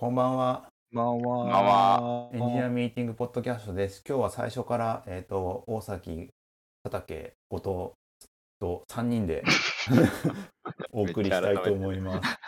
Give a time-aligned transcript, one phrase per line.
[0.00, 0.70] こんばんは。
[0.94, 2.30] こんばんは。
[2.32, 4.04] エンジニアミーティングポッドキャストです。
[4.08, 6.30] 今日は最初から、えっ、と、大崎、
[6.84, 7.66] 佐竹、後藤
[8.60, 9.42] と3人で
[10.94, 12.38] お送りしたいと思います。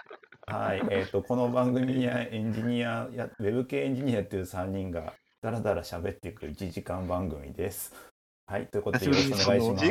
[0.46, 0.82] はい。
[0.92, 5.12] えっ、と、この番組やエンジニアや、ウェブ系エンジニアという3人が
[5.42, 7.92] だらだら喋っていく1時間番組です。
[8.50, 8.66] はい。
[8.66, 9.86] ということでよろしくお願いします。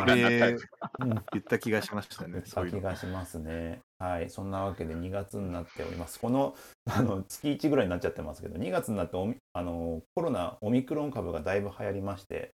[1.32, 2.42] 言った気がしましたね。
[2.44, 2.80] そういうの。
[2.82, 3.80] 気がしますね。
[4.00, 6.20] はい、そんなわけで2月になっております。
[6.20, 6.56] この
[6.86, 12.52] あの月1ぐらいになっちゃってますけど、2月になっておみあのコロナ、オミクロン株がだいぶ流行りまして、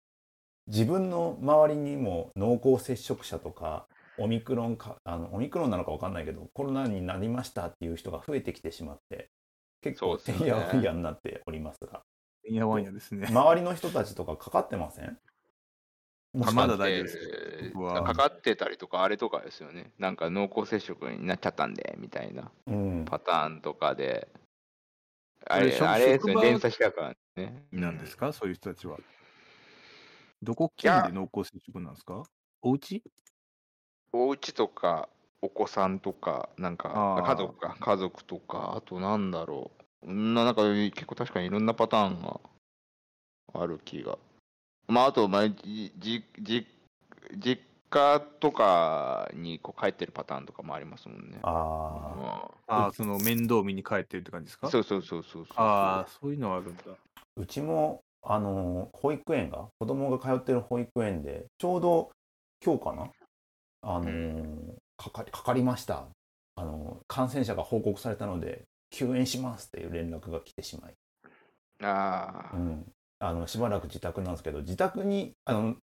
[0.68, 3.86] 自分の周りにも濃厚接触者とか、
[4.18, 9.28] オミクロンかあのオミクロンなのか分かんないけど、コロナになりましたっていう人が増えてきてしまって、
[9.82, 12.04] 結構てんやわんやになっておりますが、
[12.48, 13.28] いやわんやですね。
[13.28, 15.18] 周りの人たちとかかかってません？
[16.34, 19.92] まだか大丈夫ですかかってたりとか、あれとかですよね。
[19.98, 24.28] なんか濃厚接触になっちゃったんで、みたいなうん、パターンとかで。
[25.48, 27.66] あれ、あれ職あれですね、連鎖したからね。
[27.72, 28.32] なんですか？
[28.34, 28.98] そういう人たちは。
[30.44, 30.72] どこ？
[30.76, 32.24] 県で濃厚接触なんですか？
[32.62, 33.02] お家？
[34.12, 35.10] お家とか、
[35.42, 39.72] お子さんとか、なんか家族か、家族とか、あとなんだろ
[40.04, 40.14] う。
[40.14, 42.40] ななんか結構確かにいろんなパターンが
[43.54, 44.18] ある気が。
[44.90, 46.68] まあ、あと、まあ、じじじ
[47.38, 51.38] 実家とかにこう帰ってるパターンとかもありますもんね。
[51.44, 52.16] ああ。
[52.18, 54.68] まああ、その面倒見に帰ってるって感じですか？
[54.68, 55.58] あ、そうそうそうそうそう。
[55.58, 56.84] ああ、そういうのはあるんだ。
[57.38, 62.12] うちもあの保育園が子供が通ってる保育園でちょうど
[62.64, 63.10] 今日かな？
[63.82, 66.06] あのかかりかかりました。
[66.56, 70.94] あの感染者が報告されたので休園しますっていう連絡が来てしまい、
[71.82, 72.86] ああ、うん、
[73.20, 75.76] あのしばらく自宅なんですけど自宅にあの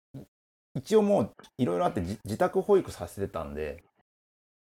[0.74, 3.82] 一応もういろいろあってじ自宅保育させてたんで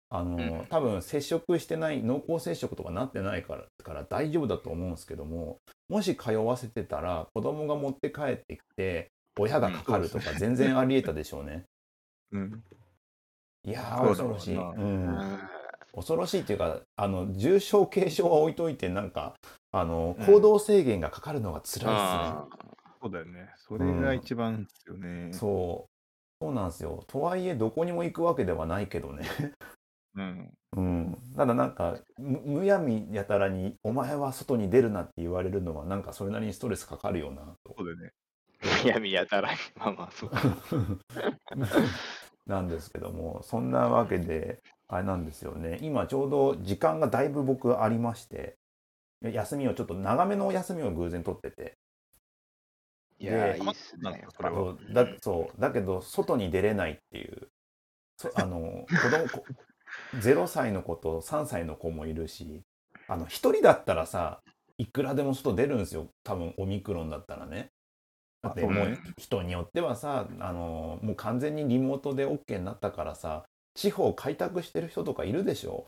[0.09, 0.65] あの、うん。
[0.69, 5.57] 多分接触してない濃厚接触とかなってないからから大丈夫だと思うんですけども
[5.89, 11.65] もし通わせてたら子供が持って帰ってきて親がかかるとか全然ありえたでしょうね。
[12.31, 12.63] うん。
[13.65, 15.05] いや恐ろしい、う、うん。
[15.07, 15.39] ん
[15.95, 19.33] 恐ろしいっていうかあの重症軽症は置いといてなんか
[19.75, 21.85] あのうん行動制限がかかるのが辛いですね。
[21.89, 22.47] あ
[23.01, 23.49] そうだよね。
[23.57, 25.33] それが一番ですよね。
[25.33, 25.93] そう。
[26.39, 27.03] そうなんですよ。
[27.07, 29.25] とはいえ、どこにも行くわけではないけどね。
[30.15, 30.53] うん。
[30.77, 31.17] うん。
[31.35, 37.73] ただなんか、むむやみやたらに、お前は外に出るなって言われるのは、なんかそれなりにストレスかかるよな、と。
[37.77, 38.11] そうだよね。
[38.85, 40.39] いや、見やたらに、まあまあ、そうか。
[42.45, 45.79] なんですけども、そんなわけで、あれなんですよね。
[45.81, 48.57] 今ちょうど時間がだいぶ僕ありまして、
[49.31, 51.77] 休みをちょっと長めの休みを偶然取ってて、
[53.19, 54.27] いやいいっすねなんか。
[54.35, 55.61] それはそうだそう。
[55.61, 57.47] だけど外に出れないっていう。
[58.17, 59.45] そあの子供こ
[60.15, 62.61] 0歳の子と3歳の子もいるし
[63.07, 64.41] あの1人だったらさ
[64.77, 66.07] いくらでも外出るんですよ。
[66.23, 67.69] 多分オミクロンだったらね。
[68.41, 75.85] だってもう人によってはさあのもう完全にリモートで OK になったからさ地方開拓してる人とかいるでしょ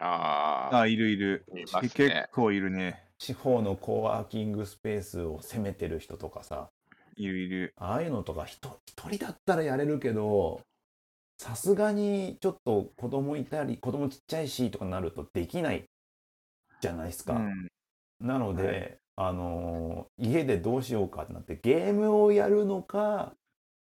[0.00, 1.44] ああ、ああ、いるいる。
[1.54, 3.02] いますね結構いるね。
[3.18, 6.68] 地方のコワーキングスペースを攻めてる人とかさ
[7.16, 7.72] いるいる。
[7.76, 10.60] ああいうのとか人一人だったらやれるけど
[11.38, 15.84] さすがにちょっと子供いたり子供ちっちゃいしとかなるとできない
[16.80, 17.34] じゃないですか。
[17.34, 17.68] うん。
[18.20, 23.34] なので、はいあのー家でどうしようかってなってゲームをやるのか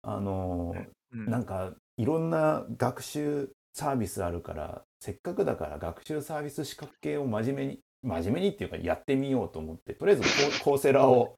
[0.04, 10.24] あのーうんなんかいろんな学習サービスあるからせっかくだから学習サービス資格系を真面目に真面目にっていうかやってみようと思ってとりあえず
[10.62, 11.38] コ コーセラを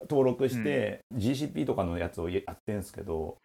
[0.00, 3.38] 登録して、GCP とかのやつをやってんすけど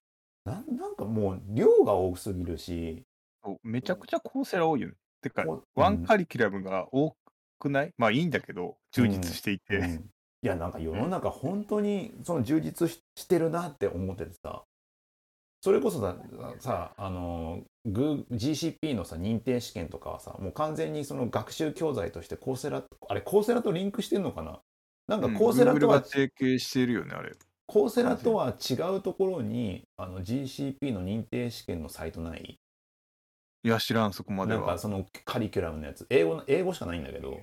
[0.46, 3.06] なんなんかもう量が多すぎるし
[3.62, 4.96] めちゃくちゃコーセラ多いよね。
[5.22, 7.16] てかこ、ワンカリキュラムが多
[7.60, 7.94] くない？
[7.98, 9.78] まあいいんだけど、充実していて。
[9.78, 10.10] うん
[10.42, 14.64] いやなんか世の中本当にその充実ししてるなって思っててさ。
[15.62, 16.18] それこそさ
[16.60, 24.60] さあの GCP のさ認定試験とかはさもう完全にその学習教材としてコーセラあれコーセラとリンクしてんのかな？
[25.08, 27.32] なんかうんコーセラとは、が提携してるよね、あれ。
[27.66, 32.60] コーセラとは違うところにあの GCP の認定試験のサイトない？
[33.64, 34.60] いや、知らん、そこまでは。
[34.60, 37.40] なんかそのカリキュラムのやつ英語の英語しかないんだけど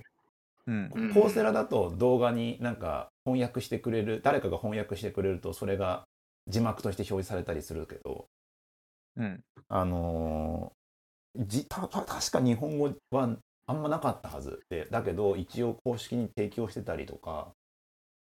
[0.67, 0.91] うん。
[0.95, 6.03] うんコーセラだと動画になんか翻訳してくれる誰かが翻訳してくれるとそれが
[6.47, 8.27] 字幕として表示されたりするけど
[9.17, 9.39] うん。
[9.67, 13.37] あのーじたた確か日本語は
[13.67, 17.49] あんまなかったはずでだけど一応公式に提供してたりとか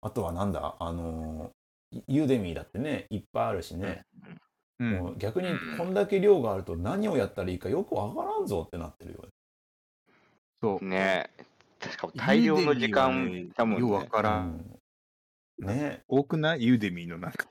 [0.01, 4.03] あとはなんだあのーユーデミーだってねいっぱいあるしね、
[4.79, 4.91] うん。
[4.91, 9.29] もう逆にこんだけ量があると何をやったらいいかよくわからんぞってなってるよね
[10.61, 10.85] そう。
[10.85, 11.31] ね
[11.81, 14.07] しかも大量の時間だもんようわね。
[14.07, 14.39] から。
[14.39, 16.63] うんんね多くない？
[16.63, 17.47] ユーデミーのなんか。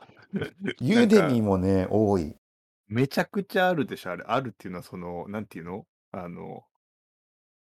[0.81, 1.43] ユーデミーー。
[1.43, 2.37] もね、多い。
[2.89, 4.25] めちゃくちゃあるでしょ、あれ。
[4.27, 5.87] あるっていうのは、その、なんていうの？
[6.13, 6.65] あの、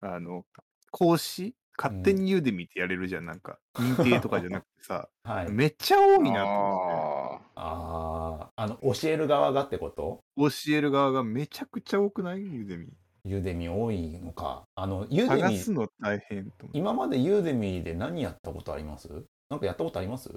[0.02, 0.46] あの、
[0.92, 3.60] 講師勝手にユーデミーってやれるじゃん、なんか。
[3.76, 5.52] 認定とかじゃなくてさ、 はい。
[5.52, 6.94] めっちゃ多いなと思って。
[6.94, 10.24] あああ、あの、教える側がってこと？
[10.38, 12.40] 教える側がめちゃくちゃ多くない？
[12.42, 14.64] Udemy。Udemy 多いのか。
[14.76, 16.78] あの、 Udemy、探すの大変と思って。
[16.80, 19.10] 今まで Udemy で何やったことあります？
[19.50, 20.32] なんかやったことあります？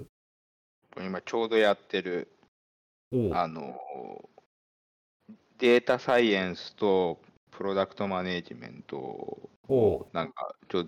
[0.97, 1.03] あ。
[1.03, 2.31] 今ちょうどやってる、
[3.11, 3.75] おうあの、
[5.59, 7.19] データサイエンスと
[7.51, 10.85] プロダクトマネジメントをなんかちょ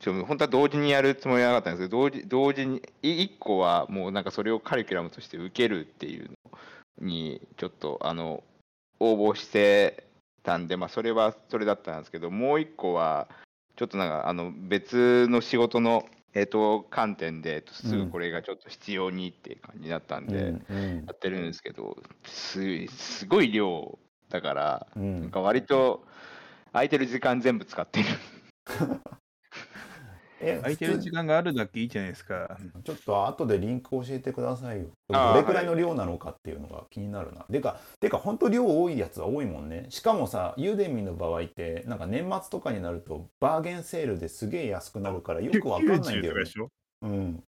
[0.00, 6.30] ちょ本当は同時にやるつもりはなかったんですけど同時同時にい一個はもうなんかそれをカリキュラムとして受けるっていう
[7.00, 8.42] のにちょっとあの
[9.00, 10.04] 応募して
[10.42, 13.28] たんで、まあ、それはそれだったんですけどもう一個は
[13.76, 20.54] ちょっとなんかあの別の仕事の、えっと観点で、えっとすぐこれがちょっと必要にっていう感じだったんで、
[21.06, 23.98] やってるんですけどすすごい量
[24.28, 26.06] だからうなんんか割と
[26.72, 28.06] 空いてる時間全部使ってる。
[30.40, 32.58] え空いてる時間があるだけいいじゃないですか。
[32.84, 34.86] ちょっと後でリンク教えてくださいよ。
[35.08, 37.42] どれくらいの量なのかっていうのが気になるな。
[37.42, 39.86] てか、てか本当量多いやつは多いもんね。
[39.88, 46.46] しかもさ、ユーデミーの場合って、なんか年末とかになるとバーゲンセールですげえ安くなるから よくわかんないんだ90とよねかで。
[46.46, 46.68] しょ
[47.02, 47.44] うん。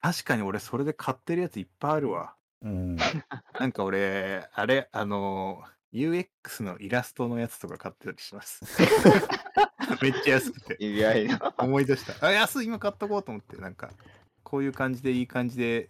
[0.00, 2.34] 確かに俺それで買ってるやついっぱいあるわ。
[2.62, 2.96] うん。
[3.58, 5.62] なんか俺、あれ、あの、
[5.92, 8.64] UX のイラストのやつとか買ってたりします。
[10.02, 10.76] めっちゃ安くて。
[10.78, 11.54] 意外な。
[11.58, 12.26] 思い出した。
[12.26, 13.90] あ、安い、今買っとこうと思って、なんか、
[14.42, 15.88] こういう感じでいい感じで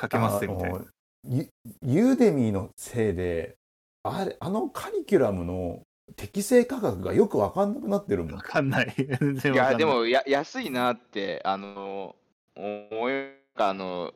[0.00, 0.84] 書けますみたいな。
[1.24, 1.48] ユ
[1.82, 3.56] ユーデミーのせいで、
[4.02, 5.82] あれ、あのカリキュラムの
[6.16, 8.42] 適正価格がよくわかんなくなってるもんわ。
[8.42, 8.94] かんない。
[8.96, 9.86] 全然いや、わかんない。
[9.86, 12.16] でもや安いなって、あの、
[12.56, 14.12] 思い、あの、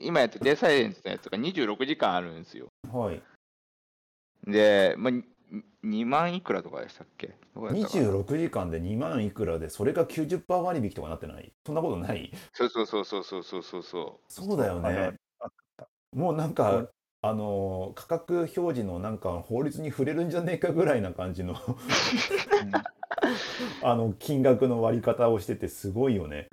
[0.00, 2.68] 今やってるデーサイエンスのやつが26時間あるんですよ。
[2.92, 3.22] はい。
[4.46, 5.24] で、まあ、に
[5.84, 7.28] 2万いくらとかでしたっけ？
[7.54, 11.52] どうだったかな？26時間で2万いくらで、それが90%割引とかなってない？
[11.64, 12.30] そんなことない？
[12.52, 15.14] そうそうそうそうそうそうそうそそうだよあね。
[16.12, 16.88] もうなんか、
[17.20, 21.54] あのー価格表示のなんか法律に触れるんじゃねえかぐらいな感じの
[23.82, 26.48] あの金額の割り方をしててすごいよね。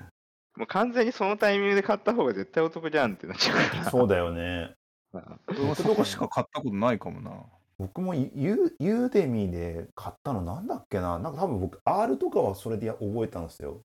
[0.56, 0.60] う。
[0.60, 3.92] もう完全にそのタイミングで買った方が絶対お得じゃんってなっちゃうから。
[3.92, 4.74] そうだよね。
[5.14, 7.32] うん僕とかしか買ったことないかもな。
[7.78, 11.20] 僕もユユユーデミーで買ったのなんだっけな？
[11.20, 13.82] なんか多分僕 R とかはそれでや覚えたんですよ。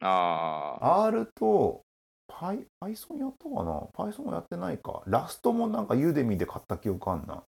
[0.00, 1.04] ああ。
[1.04, 1.84] R と
[2.28, 5.02] Py- Python やったかな ?Python やってないか。
[5.06, 7.44] ラストもなんかユーデミーで買った記憶あんな。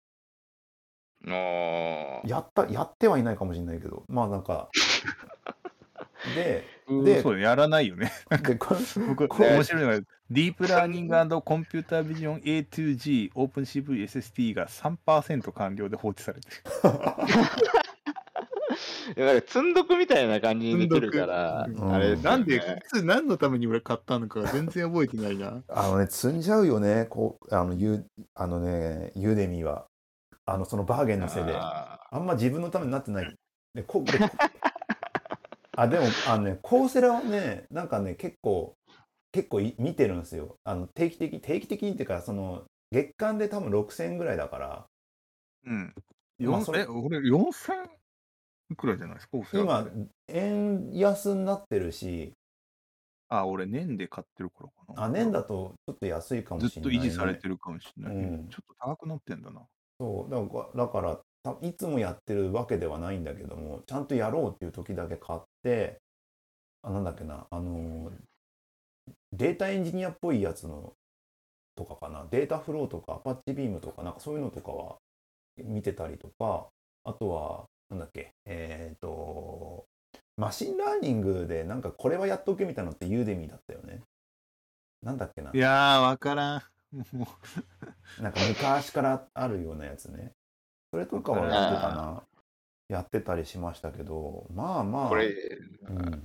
[1.28, 2.26] ああ。
[2.26, 4.04] やった、やってはいないかもしれないけど。
[4.08, 4.68] まあなんか。
[6.34, 8.12] で、うんでそうやらないよね。
[8.42, 10.00] でこれ僕、これ面白いのが、
[10.30, 16.54] ディープラーニングコンピュータービジョン A2G オープン CV SST が3%完了で放置されてる。
[19.16, 25.62] いやだから積んどくみたいな感じにできるから、あれなんで、いつ何のために俺買ったのか全然覚えてないな。
[25.68, 28.04] あのね、積んじゃうよね、こう、あの、ユ
[28.34, 29.86] あのね、ユーデミーは。
[30.44, 31.54] あの、そのバーゲンのせいで。
[31.54, 33.36] ああんま自分のためになってない。
[33.74, 34.28] で、こでこ
[35.76, 38.76] あ、でも、あのね、コーセラはね、なんかね、結構、
[39.32, 40.56] 結構い見てるんですよ。
[40.64, 44.86] あの、定期的、定期的にっていうか、その、月間で多分6000円ぐらいだから、
[45.64, 45.94] うん。
[46.40, 47.86] まあそれ四え、俺4000
[48.72, 52.32] いくらじゃないですか、今く、円安になってるし、
[53.28, 55.04] あ、俺年で買ってるからかな。
[55.06, 57.06] あ、年だとちょっと安いかもずっとしれない、ね。
[57.06, 58.16] 維持されてるかもしれない。
[58.16, 59.62] うんちょっと高くなってんだな。
[59.98, 61.22] そうだからだからた
[61.60, 66.00] いつもやってるわけではないんだけどもちゃんとやろうっていう時だけ買って
[66.82, 68.10] あなんだっけなあの
[69.32, 70.92] データエンジニアっぽいやつの
[71.74, 74.96] とかかな Dataflow とか Apache Beam とかなんかそういうのとかは
[75.56, 76.68] 見てたりとか
[77.04, 79.84] あとはなんだっけえっ、と
[80.36, 84.02] machine learning でなんかこれはやっとけみたいなのって Udemy だったよね
[85.02, 86.62] なんだっけないやー、わからん。
[87.12, 87.26] も
[88.20, 90.32] なんか昔からあるようなやつね。
[90.92, 92.22] それとかはやってたな。
[92.88, 95.08] やってたりしましたけど、まあまあ。
[95.08, 95.28] これ、
[95.88, 96.22] うん、う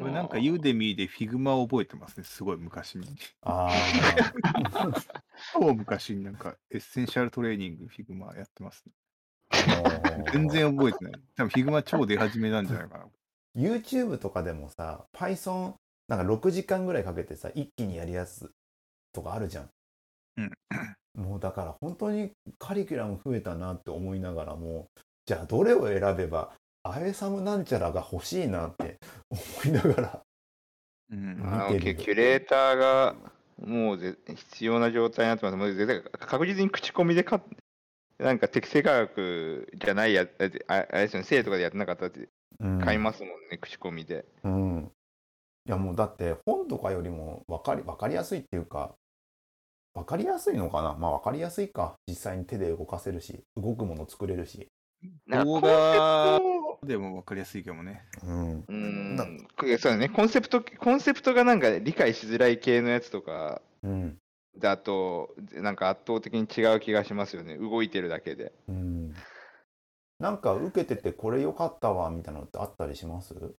[0.00, 3.06] 俺なんか Udemy で Figma を覚えてますね、すごい昔に。
[3.42, 3.70] あ
[5.52, 8.92] 超昔になんか essential training Figma やってます、ね。
[9.50, 10.30] あ。
[10.32, 11.12] 全然覚えてない。
[11.36, 13.06] 多分 Figma 超出始めなんじゃないかな。
[13.54, 15.74] YouTube とかでもさ、Python、
[16.08, 18.50] なんか6時間ぐらいかけてさ、一気にやりやす
[19.12, 19.70] とかあるじゃん。
[20.38, 20.52] うん。
[21.18, 24.86] もうだから本当にカリキュラム増えたなって思いながらも、
[25.26, 26.52] じゃあどれを選べば
[26.84, 28.98] アエサムなんちゃらが欲しいなって
[29.30, 30.22] 思いながら。
[31.10, 33.16] うんあの見てるキュレーターが
[33.64, 35.56] もうぜ必要な状態になってます。
[35.56, 37.40] もう絶対確実に口コミでか
[38.18, 42.28] なんか適正価格じゃないやつ、ああれですよね、セールとかでやってなかったやつ
[42.60, 44.24] うん買いますもんね、口コミで。
[44.44, 44.92] うん。
[45.66, 48.94] いやもうだって本とかよりも分かり分かりやすいっていうか
[49.98, 50.94] 分かりやすいのかな？
[50.94, 54.68] まあ分かりやすいか実際に手で動かせるし動くもの作れるし。
[55.28, 55.68] 動画
[56.32, 58.04] セプトでも分かりやすいかもね。
[58.24, 58.64] うん。
[58.66, 59.38] うん、
[59.78, 64.18] そうだね、コンセプト、コンセプトがなんか理解しづらい系のやつとかうん。
[64.56, 68.52] だと、なんか圧倒的に違う気がしますよね、動いてるだけで。
[68.66, 69.14] うん。
[70.18, 73.34] なんか受けててこれ良かったわみたいなのってあったりします？
[73.34, 73.54] 受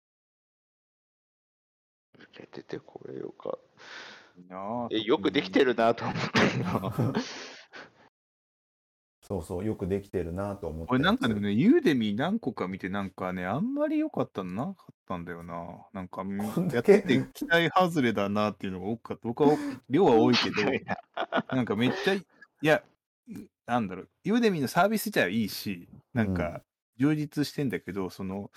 [2.33, 3.51] けててこれよか。
[3.51, 3.57] いい
[4.47, 7.15] なあえ、よくできてるなと思ったよ。
[9.29, 10.87] そうそうよくできてるなと思って。
[10.91, 15.87] 俺なんかでもね、ユーデミ何個か見て、なんかね、あんまり良かったのなかったんだよな。
[15.93, 16.25] なんか、
[16.73, 19.29] やってて期待外れだなっていうのが多かった。
[19.29, 19.55] 僕は
[19.91, 20.57] 量は多いけど、
[21.55, 22.25] なんかめっちゃ、い
[22.63, 22.83] や、
[23.67, 26.63] なんだろう、ユーデミのサービス自体はいいし、なんか
[26.97, 28.51] 充実してんだけど、その、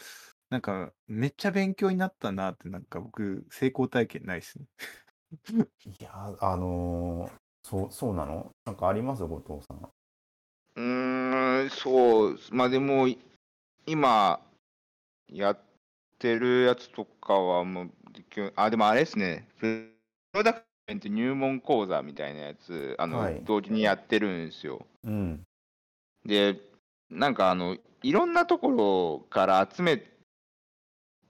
[0.49, 4.65] なんかめっちゃ勉強になったなって、なんか僕、成功体験ないっすね。
[5.31, 7.31] いやあのー
[7.63, 8.49] そうそうなの？
[8.65, 9.23] なんかあります？
[9.23, 9.89] 後藤さん。
[10.75, 13.19] うーん、そう、まあでも、い
[13.85, 14.39] 今、
[15.31, 15.59] やっ
[16.17, 17.89] てるやつとかはもう、
[18.55, 19.91] あ、でもあれですね、プ
[20.33, 24.85] ロダクメント入門講座みたいなやつ、あの、はい同時にやってるんですよ。
[25.03, 25.43] うん。
[26.25, 26.59] で、
[27.11, 30.03] なんかあの、いろんなところから集め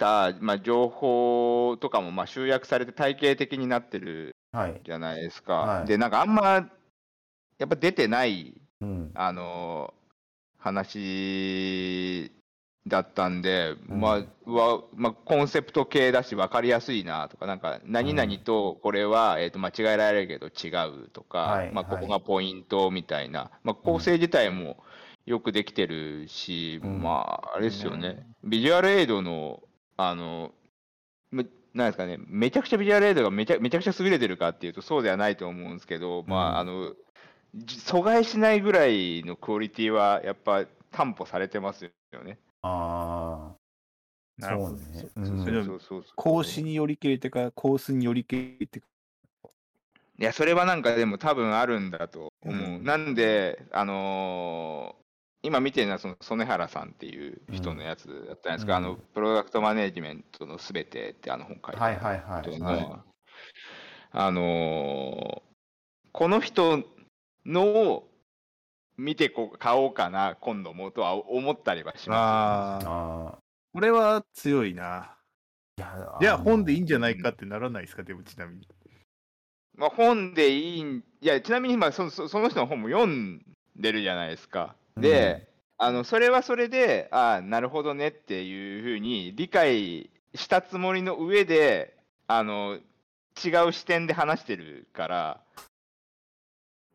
[0.02, 4.82] た、まあ、情報とかもまあ集約されて体系的になってるはい。
[4.84, 5.54] じゃないですか。
[5.54, 5.88] はい。
[5.88, 6.68] で、なんかあんま、
[7.58, 9.12] やっぱ出てない、うん。
[9.14, 9.94] あの
[10.58, 12.32] 話
[12.88, 14.02] だったんで、うん。
[14.02, 20.70] まあ、はまあ、コンセプト系だし分かりやすいなとか、なんか、何々とこれは、えー、と間違えられるけど違
[21.06, 21.74] うとか、まあ、はい。
[21.74, 24.84] はいここがポイントみたいな、まあ、構成自体も
[25.26, 27.02] よくできてるし、うん。
[27.02, 29.64] まあ、あれですよね、ビジュアルエイドの、
[30.10, 30.54] あの、
[31.32, 36.96] めなんですかね、めちゃくちゃビジュアルエイドがめちゃめちゃくちゃ優れてるかっていうと、そうではないと思うんですけど、まうんあ、あの、
[37.56, 42.40] じ阻害しないぐらいのクオリティはやっぱ担保されてますよね。
[42.64, 45.10] ああ、なるほどそうね。
[45.16, 48.88] うそんれでもそうそうそう講師によりけりてか、コースによりけりてか。
[50.20, 52.80] いや、それはなんかでも多分あるんだと思う。
[52.80, 55.02] うんなんで、あのー
[55.44, 63.00] 今見てるのはその曽根原さんっていう人のやつだったんですが、うんあのプロダクトマネジメントのすべてってあの本書いてあるはいはいはいはい
[64.12, 65.52] あのー
[66.14, 66.84] この人
[67.46, 68.08] のを
[68.98, 73.38] 見てこう買おうかな今度もとは思ったりはしまああ、ああ。
[73.74, 75.16] これは強いな。
[75.78, 78.64] いや、じゃあ本でいいんじゃいないかってならないですか、でもちなみに。
[78.64, 78.70] す。
[79.78, 83.42] まあ、本でいいんいやちなみにまあそそその人の本も読ん
[83.78, 84.76] でるじゃないですか。
[84.98, 92.78] で、あのそれはそれでああなるほどねっていうふうに理解したつもりの上であの
[93.44, 95.42] 違う視点で話してるから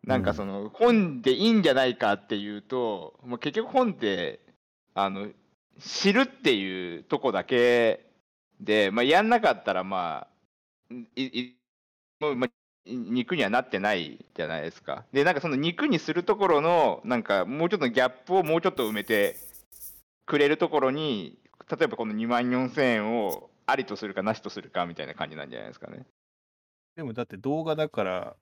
[0.05, 4.38] なんかその、本でいいんじゃないかっていうともう結局本って
[4.95, 5.29] あの
[5.81, 8.07] 知るっていうとこだけ
[8.61, 10.29] で、まあ、やんなかったらま
[10.91, 11.57] あいい
[12.21, 12.50] もうまあ
[12.87, 15.05] 肉にはなってないじゃないですか。
[15.12, 19.37] で、なんかその肉にするところの、なんかもうちょっとギャップをもうちょっと埋めて
[20.25, 21.38] くれるところに、
[21.71, 26.07] 例えばこの2万4000円をありとするかなしとするかみたいな感じなんじゃないですかね。
[26.95, 28.37] でもだって動画だから、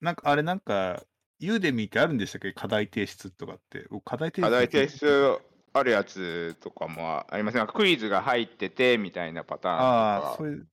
[0.00, 1.02] なんかあれなんか、
[1.38, 2.52] ユーデミーってあるんでしたっけ？
[2.52, 3.86] 課題提出とかって。
[3.90, 5.38] 僕課題提出課題提出
[5.72, 7.58] あるやつとかもありますね。
[7.58, 9.86] なんかクイズが入っててみたいなパターンとか。
[10.28, 10.66] ああ、そういう。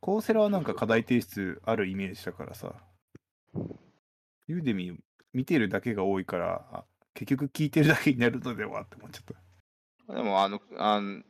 [0.00, 2.74] コーセラはなんか課題提出あるイメージだからさ。
[4.46, 4.96] ユーデミー
[5.32, 9.24] 見てるだけが多いから、あ結局聞いてるだけになるのではって思っちゃっ
[10.08, 10.14] た。
[10.14, 11.22] でもあの、あの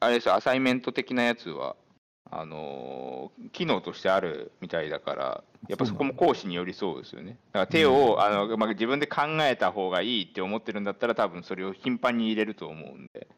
[0.00, 1.76] あれですよ、アサイメント的なやつは、
[2.30, 7.38] あのー機能としてあるみたいだから、やっぱそこも講師によりそうですよね。
[7.52, 13.28] だから手を、あのまあ、自分で考えた方がいいって思ってるんだったら、多分それを頻繁に入れると思うんで、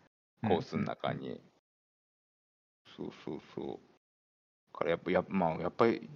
[0.42, 1.40] コースの中に。
[2.96, 3.95] そうそうそう。
[4.76, 6.06] だからやっぱ、や,、まあ、やっぱり、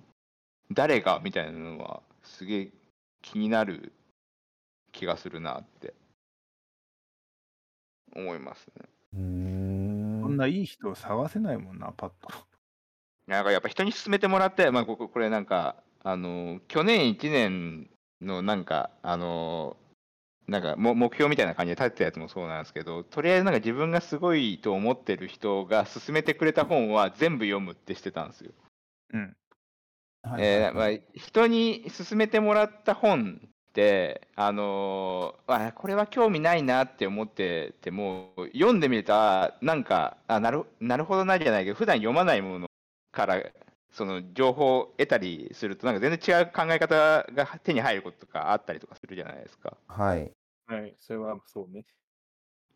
[0.71, 2.73] 誰がみたいなのは、すげえ
[3.23, 3.93] 気になる
[4.93, 5.95] 気がするなって
[8.15, 8.89] 思いますね。
[9.15, 10.21] うーん。
[10.23, 12.29] こんないい人を探せないもんな、パッと。
[13.27, 17.89] なんかやっぱ人に勧めてもらって、まあ、こここれなんか、あの去年1年
[18.21, 19.79] のなんか、あの
[20.49, 28.53] なんかも目標みたいな感じで立てたやつもそうなんですけど、とりあえずなんか自分がすごいと思ってる人が勧めてくれた本は全部読むってしてたんですよ。
[29.13, 29.37] うん。
[30.23, 42.69] はいえーまあ人に勧めてもらった本って、あのーあこれは興味ないなって思ってても読んでみるとあなんかあなるなるほどなじゃないけど普段読まないもの
[43.13, 43.43] から
[43.93, 49.77] その情報を得たりするとなんか全然違う考え方が手に入ることとかあったりとかするじゃないですか。
[49.89, 50.31] はい。
[50.67, 50.95] はい。
[51.01, 51.85] それはそうね。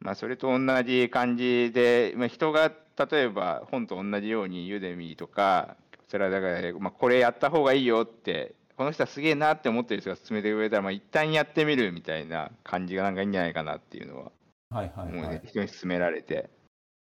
[0.00, 2.70] まあ、それと同じ感じで、まあ、人が
[3.10, 14.32] 例えば本と同じようにユーデミーとかこちらだから、まあ、これやった方がいいよってこの人はすげえなって思ってる人が勧めてくれたら、まあ、一旦やってみるみたいな感じがなんかいいんじゃないかなっていうのは
[14.70, 15.42] はいはい思うね、はい。
[15.46, 16.50] 人に勧められて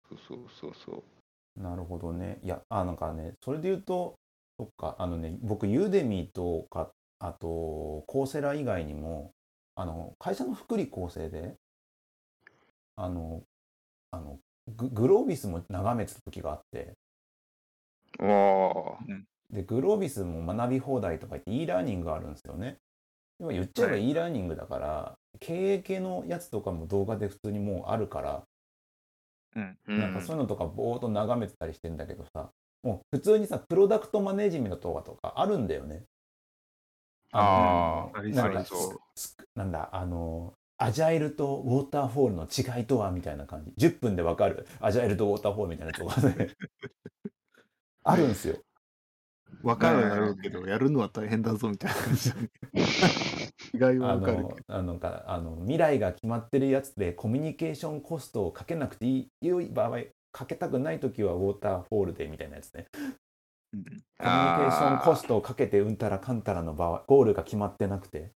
[0.09, 1.03] そうそうそうそう
[1.57, 2.39] なるほどね。
[2.43, 4.19] いや、あ、なんかね、それで言うと、
[4.59, 9.31] そっか、あのね、僕、ユーデミーとか、あと、コーセラ以外にも、
[9.75, 11.55] あの、会社の福利厚生で、
[12.97, 13.43] あの、
[14.11, 16.93] あの、ググロービスも眺めてた時があって、
[19.51, 22.77] で、グロービスも学び放題とか言って e ラーニングがあるんですよね。
[23.39, 28.43] 今言っちゃえばはい e ラーニングだから、経営系のやつとかも動画で普通にもうあるから、
[29.55, 29.77] うん。
[29.87, 32.49] ーなんかそういうのとかぼーっと眺めてたりしてんだけどさ、
[32.83, 36.03] もう普通にさ、プロダクトマネジメントとかとかあるんだよね。
[37.31, 43.87] あありなんかありそうすなんだ、あの、アジャイルとウォーターフォールの違いとはみたいな感じ。
[43.87, 46.49] 10分でわかるアジャイルとウォーターフォールみたいなとかね。
[48.03, 48.57] あるんですよ。
[49.63, 52.29] わかるだろうけど、やるのは大変だぞみたいな感じ
[54.01, 59.99] はあわかるの、あのか、あの、未来が決まってるやつでコミュニケーションコストをかけなくていい場合、
[60.31, 62.87] かけたくないときはウォーターフォールでみたいなやつね。
[62.91, 64.71] コミュニケー。
[64.71, 68.31] ションコストをかけてうんたらかんたらの場合、ゴールが決まってなくて、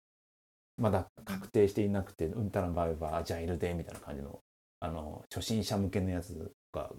[0.77, 4.39] まだ確定していなくて、うんたらの場合はアジャイルでみたいな感じの、
[4.79, 6.91] あの、初心者向けのやつが、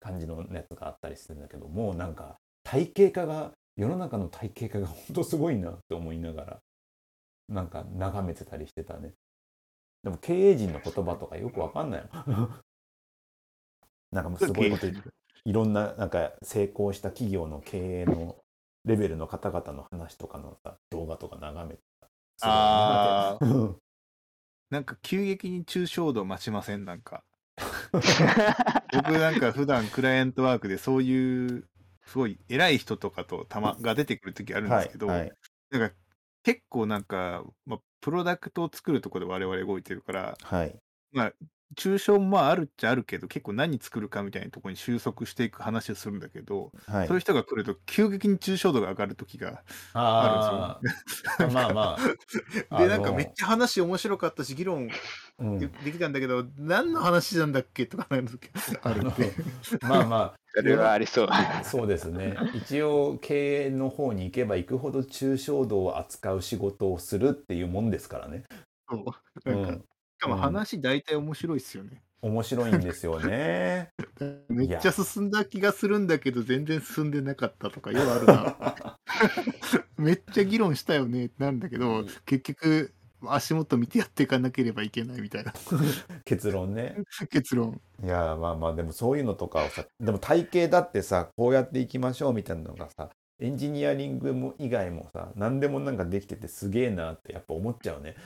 [0.00, 6.60] 感じのやつがあったりするんだけど、もうなんか、体系化が、世の中の体系化が本当すごいなって思いながら、
[7.48, 9.14] なんか眺めてたりしてたね。
[10.02, 12.50] でも経営陣の言葉とかよくわかんないの。
[14.12, 15.08] なんかもうすごいこと言って
[15.46, 18.36] いろんななんか成功した企業の経営の
[18.84, 22.08] レベルの方々の話とかのさ動画とか眺めてた
[22.42, 23.38] あ
[24.70, 27.24] なんか急激に抽象度増しませんなんか。
[28.92, 31.68] 僕なんか普段クライアントワークでそういう
[32.10, 35.32] すごい偉い人とかとたまが出てくる時あるんですけど、はいはい。
[35.70, 35.94] なんか
[36.42, 40.76] 結構なんか、まあ、プロダクトを作るところで我々動いてるから、はい。
[41.12, 41.32] まあ、
[41.76, 47.06] 抽象もまああるっちゃあるけど、結構何作るかみたいなところに収束していく話をするんだけど、はい。
[47.06, 49.62] そういう人が来ると急激に抽象度が上がる時が
[49.94, 50.80] ああ
[51.44, 51.98] あまあまあ。
[52.54, 54.88] で、あのなんかめっちゃ話面白かったし、議論
[55.38, 55.58] うん。
[55.58, 58.48] でできたんだけど、何の話なんだっけとかなる時
[58.82, 59.32] あるんで。
[59.82, 61.28] まあまそれはありそう。
[61.30, 62.36] あそうですね。
[62.54, 68.44] 一応経営の方に行けば行くほど抽象度を扱う仕事をするっていうもんですからね、
[68.88, 69.04] そう。
[69.46, 69.84] うなんか、しん、
[70.20, 72.02] かも話大体面白いっすよね。
[72.22, 73.92] 面白いんですよね
[74.50, 78.98] めっちゃ進んだ気がするんだけど、全然進んでなかったとか、ようあるな。
[79.96, 82.92] めっちゃ議論したよね、なんだけど、結局、
[83.26, 85.52] 足元見てやっていかなければいけないみたいな
[86.24, 86.96] 結論ね
[87.30, 87.80] 結論。
[88.02, 98.16] いやまあまあでもそういうのとかをさでも体系だってさこうやっていきましょうみたいなのがさエンジニアリングも以外もさ何でもなんかできててすげえなってやっぱ思っちゃうね。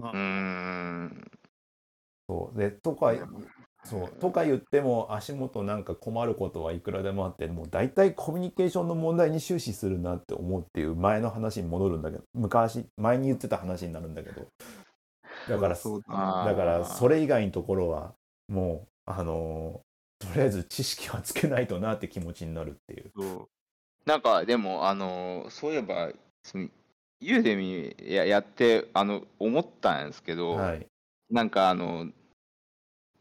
[0.00, 1.30] うーん。
[2.28, 2.58] そう。
[2.58, 3.12] でとか
[3.84, 4.08] そう。
[4.20, 14.46] とか言っても足元なんか困ることはいくらでもあってもう大体コミュニケーションの問題に終始するなって思うっていう前の話に戻るんだけど昔前に言ってた話になるんだけど。
[15.48, 18.12] だからそうだからそれ以外のところは
[18.48, 23.10] もうあのーとりあえず知識はつけないとなって気持ちになるっていう。
[23.16, 23.48] そう。
[24.04, 26.12] なんかでも、あのそういえば、
[26.44, 26.68] その
[27.20, 30.86] ユーデミややってあの思ったんですけど、はい。
[31.30, 32.08] なんかあの、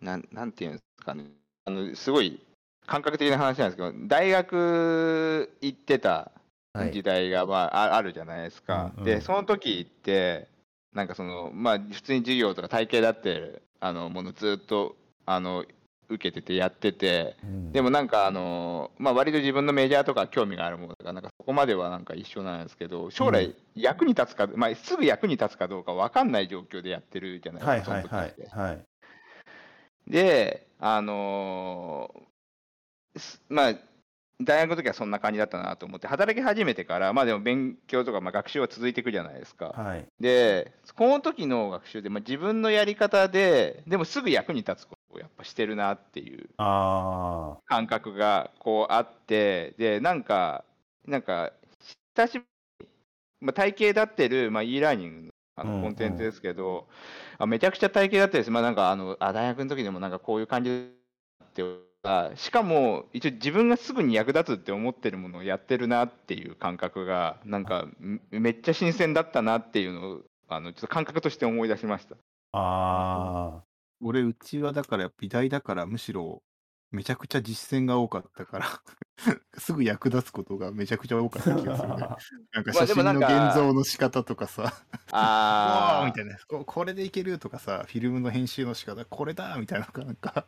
[0.01, 1.25] なんなんていうんですかね、
[1.65, 2.39] あのすごい
[2.85, 6.31] 感覚的な話なんですけど、大学行ってた
[6.73, 6.91] はい。
[6.93, 8.91] 時代が、まあ、ああるじゃないですか。
[8.95, 9.03] うんうん。
[9.05, 10.47] で、その時って、
[10.93, 15.65] なんかその、まあ、普通に授業とか体系だってあのものずっとあの
[16.09, 17.71] 受けててやってて、うん。
[17.71, 28.71] でもなんかあの、まあ、割と自分のメジャーとか興味があるものとか、なんかそこまではなんか一緒なんですけど、将来役に立つか、まあ、すぐ役に立つかどうか分かんない状況でやってるじゃないですか、はいはいはい。
[28.71, 28.85] はい
[30.07, 33.73] で、あのーすまあ、
[34.41, 39.73] 大学の時はそんな感じだったなと思って働き始めてからまあでも勉強とかまあ学習は続いていくじゃないですか。
[39.75, 40.05] はい。
[40.19, 50.63] でこの時の学習で、まあ、自分のやり方ででもすぐ役に立つこやっぱしてるなっていうあ感覚がこうあってでなんか
[51.07, 51.51] なんか
[52.15, 52.45] 久しぶ
[52.79, 52.91] りに、
[53.41, 56.87] まあ、体系立ってる、まあ、e ラーニングのあうんうんのコンテンツですけど、
[57.37, 60.91] あめちゃくちゃ体系だったです、まあ、なんかあのあ大学の時でもなんかこういう感じ
[61.55, 61.63] で
[62.03, 72.15] あしかも一応自分がすぐに役立つって思ってるものをやってるなっていう感覚がなんかめめっちゃ新鮮だったなっていうのをあのちょっと感覚として思い出しました。
[72.53, 73.68] あ。
[74.01, 76.43] あ俺、うちはだから美大だからむしろ
[76.91, 78.65] めちゃくちゃ実践が多かったから
[79.59, 82.03] すぐ役立つことがめちゃくちゃ多かった気がするね。
[82.03, 82.17] あ。
[82.53, 84.63] なんか写真の現像の仕方とかさ、
[85.11, 90.47] わあーみたいなこ、これでいけるとかさ、フィルムの編集の仕方、これだみたいなのが、なんか、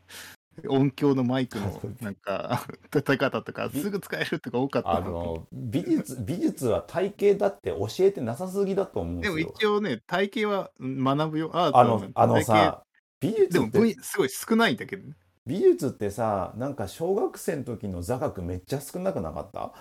[0.67, 9.53] 音響のマイクのなんか、叩き方とか、すぐ使えるとか多かったあの美術美術は体系だって教えてなさすぎだと思うんでですもよ。
[9.55, 11.51] 一応ね、体系はうん学ぶよ。
[11.53, 12.83] アートあはのあの体さ
[13.21, 15.15] 美系でも術って分すごい少ないんだけどね。
[15.45, 19.73] 美術ってさなんか小学生の時の座学めっちゃ少なくなかった？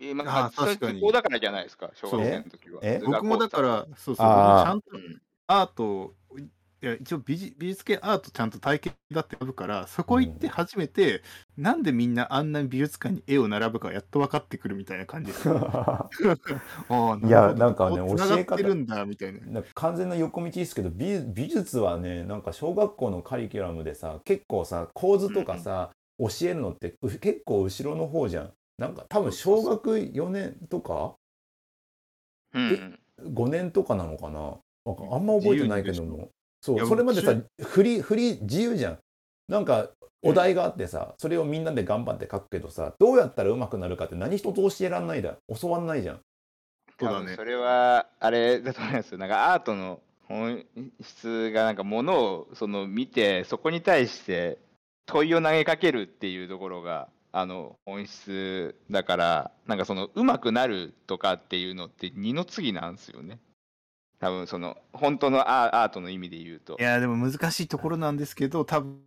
[0.00, 0.98] えまあーあ、確かに。
[0.98, 2.82] 図工だからじゃないですか、小学生の時は。
[2.82, 2.98] え？
[2.98, 5.22] 図画僕もだか工ら、そうそう、ちゃんとうん。
[5.46, 6.16] アート、
[6.84, 11.22] いや一応美術美術系アートちゃんと体系だって選ぶから、そこ行って初めて、
[11.56, 15.48] なんでみんなあんなに美術館に絵を並ぶかやっと分かってくるみたいな感じです。
[15.48, 16.10] あ
[16.90, 19.62] あ、いやなんかね教えてるんだみたいな。
[19.72, 28.52] 完全な横道ですけど美美術はねなんか小学校のカリキュラムでさ結構さ構図とかさ、教えるのってう結構後ろの方じゃん。
[28.76, 31.14] なんか多分小学4年とか
[32.52, 34.58] うん5年とかなのかな。
[34.86, 36.28] あんま覚えてないけども
[36.64, 38.98] そいうやそれまでさう振り振り自由じゃん。
[39.48, 39.90] なんか
[40.22, 45.36] お題があってさ、それをみんなで頑張って書くけどさどうやったら上手くなるかって何一つ教えらんないだ。
[45.60, 46.20] 教わんないじゃん。
[46.98, 47.24] そうだね。
[47.24, 49.18] 多分それはあれだと思いますよ。
[49.18, 50.64] なんかアートの本
[51.02, 54.56] 質がなんかものをその見てそこに対して
[55.04, 63.38] 問いを投げかけるっていうところがあの本質だからなんかその上手くなるとかっていうのって二の次なんですよね
[64.24, 69.02] 多分その本当のアアートの意味で言うといや、でも難しいところなんですけど、多分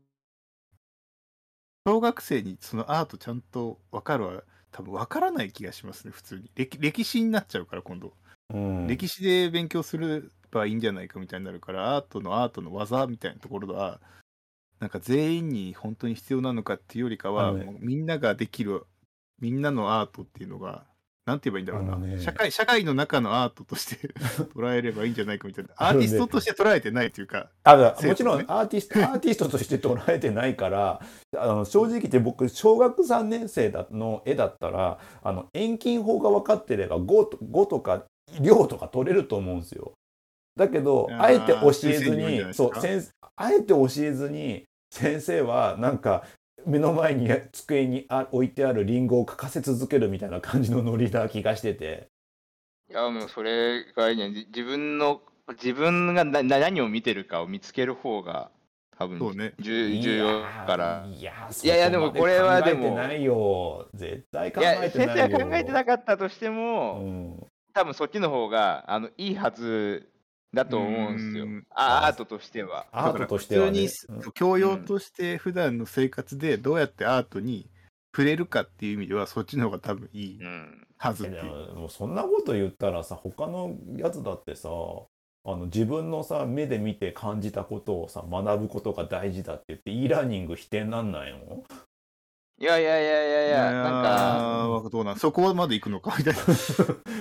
[1.87, 6.51] 小学生にそのアートちゃんと分かるは、多分分からない気がしますね、普通に。
[6.53, 8.13] 歴歴史になっちゃうから、今度。
[8.53, 13.99] うん歴史で勉強すればいいんじゃないかみたいになるから、アートのアートの技みたいなところは、
[14.79, 18.85] なんか全員に本当に必要なのかっていうよりかは、みんなができる、
[19.39, 20.85] みんなのアートっていうのが、
[21.27, 22.21] なんて言えばいいんだろうな、ね。
[22.21, 24.07] 社会社会の中のアートとして
[24.55, 31.01] 捉えればいいんじゃないかみたいな、アーティストとして捉えてないというか、あだ 生徒もちろんねアーティストアーティストとして捉えてないから
[31.37, 38.05] あの正直言って僕小学3年生だの絵だったらあの遠近法が分かってれば 5, と5とか
[38.39, 39.91] 量とか取れると思うんですよ。
[40.55, 46.23] だけどあえて教えずにそう先あえて教えずに先生はなんか
[46.67, 52.09] 目の前に机にあ置いてあるリンゴを書かせ続けるみたいな感じのノリな気がしてて。
[52.89, 58.51] いやもうそれがいいねじ自分の自分がなな何を見てるかを見つける方が
[58.97, 59.53] 多分そうね。
[59.59, 61.05] 重重要から。
[61.07, 63.87] いやいやいやでもこれはでもないよ。
[63.93, 65.15] 絶対考いやえてないよ。
[65.15, 67.47] 先生は考えてなかったとしても、うん。
[67.73, 70.09] 多分そっちの方があのいいはず
[70.57, 71.47] だと思うんですよ。
[71.69, 72.87] アートとしては。
[72.91, 77.69] アートとしては、ね、普通に教養として普段の生活でどうやってアートに
[78.15, 80.39] 触れるかっていう意味ではそっちの方が多分いい
[80.97, 81.43] はずっていう。
[81.43, 91.63] ももうそんなこと言ったらさ他のやつだってさあの自分のさ目で見て感じたことをさ学ぶことが大事だって言って e ラーニング否定になんないの？
[92.59, 95.19] いやいやいやいやいや、なんか、かどうなん？
[95.19, 96.15] そこまで行くのか？
[96.17, 96.33] みたい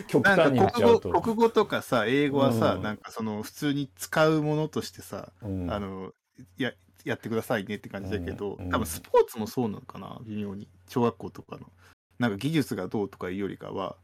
[0.09, 0.35] 極な。
[0.37, 1.21] 端になんか国語。
[1.21, 2.83] 国語とかさ英語はさ、うん。
[2.83, 5.71] なんかその普通に使うものとしてさ、うん。
[5.71, 6.15] あの
[6.57, 6.73] や
[7.05, 8.65] やってくださいねって感じだけど、うん。
[8.65, 8.71] うん。
[8.71, 10.19] 多分スポーツもそうなのかな？
[10.25, 10.69] 微妙に。
[10.89, 11.71] 小学校とかの。
[12.19, 13.97] なんか技術がどうとかいうよりかは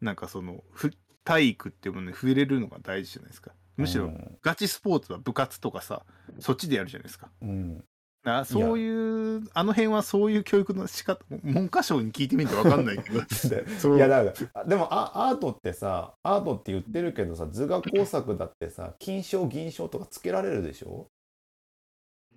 [0.00, 0.92] なんかそのふ
[1.24, 3.50] 体育っていうものに触れるのが大事じゃないですか。
[3.76, 4.38] むしろうん。
[4.40, 6.06] ガチスポーツは部活とかさ
[6.38, 7.28] そっちでやるじゃないですか。
[7.42, 7.84] うん
[8.26, 13.20] だからそういうあの辺はそういう教育の仕方文科省に聞いてみると分かんないけど。
[13.96, 21.06] いやだからでもアアートってさアートって言ってるけどさ図画工作だってさ金賞銀賞とかつけられるでしょ？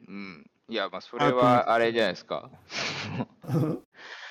[0.08, 0.46] うん。
[0.70, 2.52] いや、まあ、それはあれじゃないですか。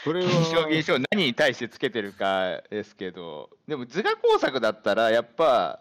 [0.05, 0.31] それは。
[0.31, 5.81] 銀賞、銀賞、何に対してつけてるかですけど、でも図画工作だったら、やっぱ、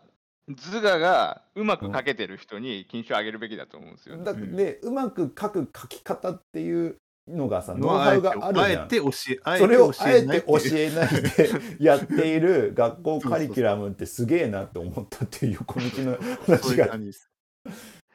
[0.55, 4.17] 図画がうまく描けてる人に金賞あげるべきだと思うんですよ。
[4.17, 16.17] だでうまく書く書き方っていうのがさノウハウがあるじゃんあえて教え、あえそれをあえて教えないでやっている学校カリキュラムってすげえなって思ったっていう横道の
[16.61, 17.29] そう話がいう感じです。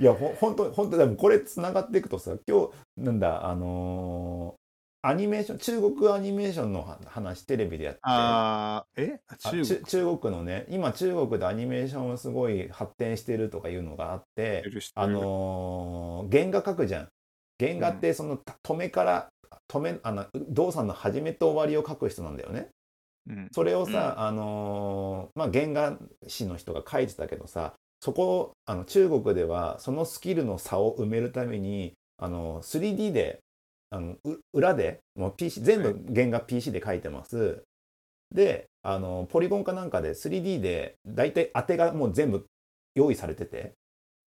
[0.00, 4.61] いやほ本当本当でもこれつながっていくとさ今日なんだあのー
[5.04, 8.00] アニメーション中国アニメーションのは話テレビでやって。
[8.02, 9.20] あー、え？
[9.26, 9.66] あ中国？
[9.66, 14.62] 中中国のね今中国でアニメーションすごい発展してるとかいうのがあって
[14.94, 17.08] あのー原画描くじゃん。
[17.58, 19.28] 原画ってそのた止めから
[19.68, 22.68] 止めあの動作の始めと終わりを描く人なんだよね。
[23.28, 23.48] うん。
[23.50, 33.40] それをさ、あのーまあ原画師の人が書いてたけどさそこをあの中国ではそのスキルの差を埋めるためにあの 3D で
[33.92, 37.62] あのう裏でもう PC 全部原画 PC で描いてます。
[38.34, 42.46] であのポリゴンかなんかで 3D で大体当てがもう全部
[42.94, 43.74] 用意されてて。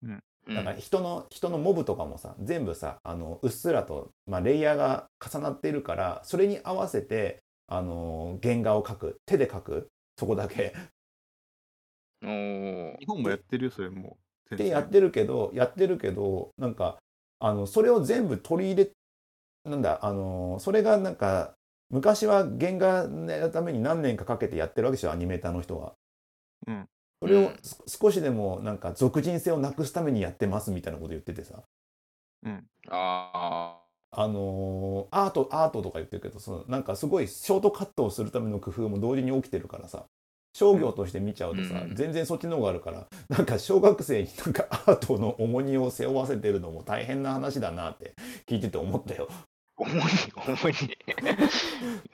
[0.03, 0.23] うん。
[0.47, 9.17] だから人の人のモブとかもさ全部さあのうっすらと、まあ、レイヤーが重なっているからそれに合わせてあの原画を描く。
[9.25, 9.87] 手で描く。
[10.17, 10.75] そこだけ。
[12.21, 14.17] 日本もやってるよ、それも
[14.51, 14.55] う。
[14.55, 16.99] でやってるけどやってるけどなんか
[17.39, 18.91] あのそれを全部取り入れ
[19.65, 21.55] なんだあのそれがなんか
[21.89, 25.93] 昔は原画のために何年かかけてやってるわけでしょアニメーターの人は。
[26.67, 26.89] うん。
[27.21, 27.59] それをうん。
[27.61, 31.63] す少しでもなんか俗人性をなくすためにやってますみたいなこと言っててさ。
[32.89, 40.05] ああのーアートアートとか言ってるけどそのなんかすごいショートカットをするための工夫も同時に起きてるからさ。
[40.57, 41.95] 商業として見ちゃうとさ、うん。
[41.95, 48.13] 全然そっちの方があるからなんか小学生になんかアートの重荷を背負わせてるのも大変な話だなって
[48.47, 49.27] 聞いてて思ったよ。
[49.77, 50.01] あ、重い、
[50.35, 50.73] 重い。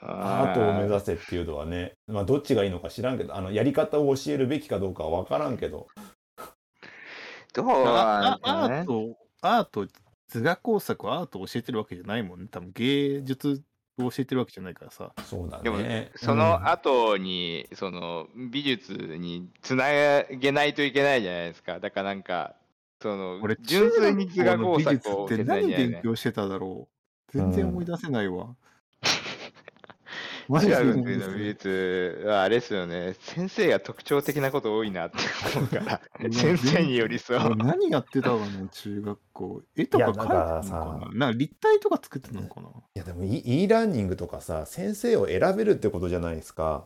[0.00, 5.86] アートを目指せっていうのはね、まあ、どっちがいいのか知らんけどあのやり方を教えるべきかどうかは分からんけど
[7.52, 9.86] どうああアなんだねート、アート、
[10.28, 12.48] 図画工作はアートを教えてるわけじゃないもんね。
[12.50, 13.62] 多分芸術
[13.98, 15.12] を教えてるわけじゃないからさ。
[15.24, 15.64] そうだね。
[15.64, 15.76] でも、
[16.16, 21.78] そうんの後に、その美術につなげないといけないじゃないですか。
[21.78, 22.54] だからなんか、
[23.02, 27.01] その俺、純粋に図画工作を校の美勉強してただろう
[27.32, 28.54] 全然思い出せないわ。
[30.48, 35.16] マ中ジで学の美術はあれですよね、先生が特徴的なこと多いなって
[35.56, 36.00] 思うから
[36.32, 37.56] 先生によりそ俺う。
[37.56, 39.62] 何やってたかな、中学校。
[39.76, 46.84] 絵とか描いてたのかななんか立体とか作ってたのかな、いやでも e, e ラーニングとかさ先生を選べるってことじゃないですか。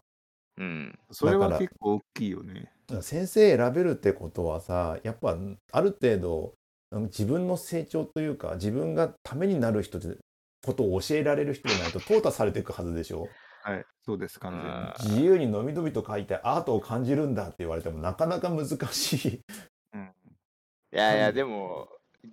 [0.58, 0.98] うん。
[1.10, 2.70] それは結構大きいよね。
[3.00, 5.36] 先生選べるってことはさやっぱ
[5.72, 6.54] ある程度
[6.92, 10.16] 自分の成長というか自分がためになる人で
[10.66, 13.28] ことを教えられる人じゃないと淘汰されていくはずでしょ？
[13.62, 14.68] はい、そうです、完全に。
[14.68, 19.40] あ自由にのびのびと書いてアートを感じるんだって言われてもなかなか難しい
[19.94, 20.10] うん
[20.92, 21.44] いやいや、で？
[21.44, 21.88] も、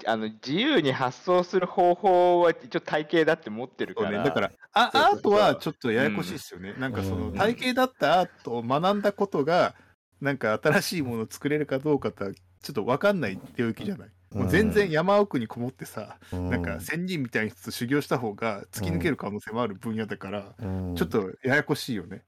[0.05, 4.11] あの自由に発想する方法は一応体系だって持ってるから。
[4.11, 6.73] ね、だからあアートはちょっとややこしいですよね。
[6.79, 9.75] なんかそのうん体系だったアートを学んだことが
[10.21, 14.09] なんか新しいものを作れるかどうかってちょっと分かんない領域じゃない？
[14.33, 22.23] もう全然山奥にこもってさ、なんか仙人みたいな人と修行した方が突き抜ける可能性もある分野だから、うんちょっとややこしいよね。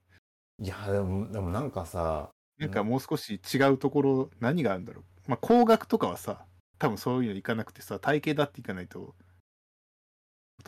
[0.62, 5.04] いやでもでもなんかさなんかもう少し違うところ何があるんだろう。
[5.28, 6.46] まあ工学とかはさ、
[6.80, 9.16] 多分そういうのいかなくてさ、体系だっていかないと。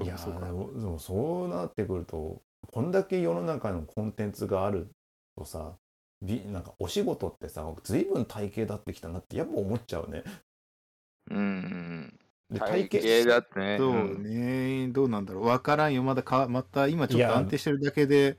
[0.04, 4.92] いやそうかでもでもそうなってくるとこんだけ世の中のコンテンツがある
[5.36, 5.74] とさ
[6.22, 10.24] びなんかお仕事ってさ随分体系だってきたなってやっぱ思っちゃうね。
[11.30, 12.20] うんうん。
[12.50, 13.78] で体系だってね。
[13.78, 15.46] そうんね、どうなんだろう。
[15.46, 16.04] わからんよ。
[16.04, 18.38] まだか、また今ちょっいやと安定してるだけで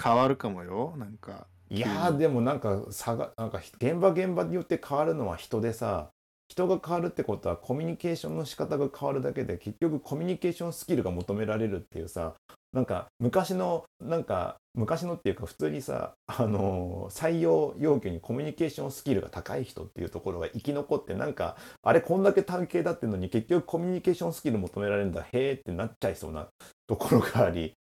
[0.00, 0.94] 変わるかもよ。
[0.96, 1.46] なんか。
[1.70, 6.10] いやーでもなんか差がなんか現場現場によって変わるのは人でさ
[6.48, 12.34] 人が変わるってことはコミュニケーションの仕方が変わるだけで結局コミュニケーションスキルが求められるっていうさ
[12.78, 26.46] なんか昔のなんか昔のっていうか普通にさあのー採用要求にコミュニケーションスキルが高い人っていうところが生き残ってなんかあれこんだけ単形だってのに結局コミュニケーションスキル求められるんだへーってなっちゃいそうな
[26.86, 27.74] ところがあり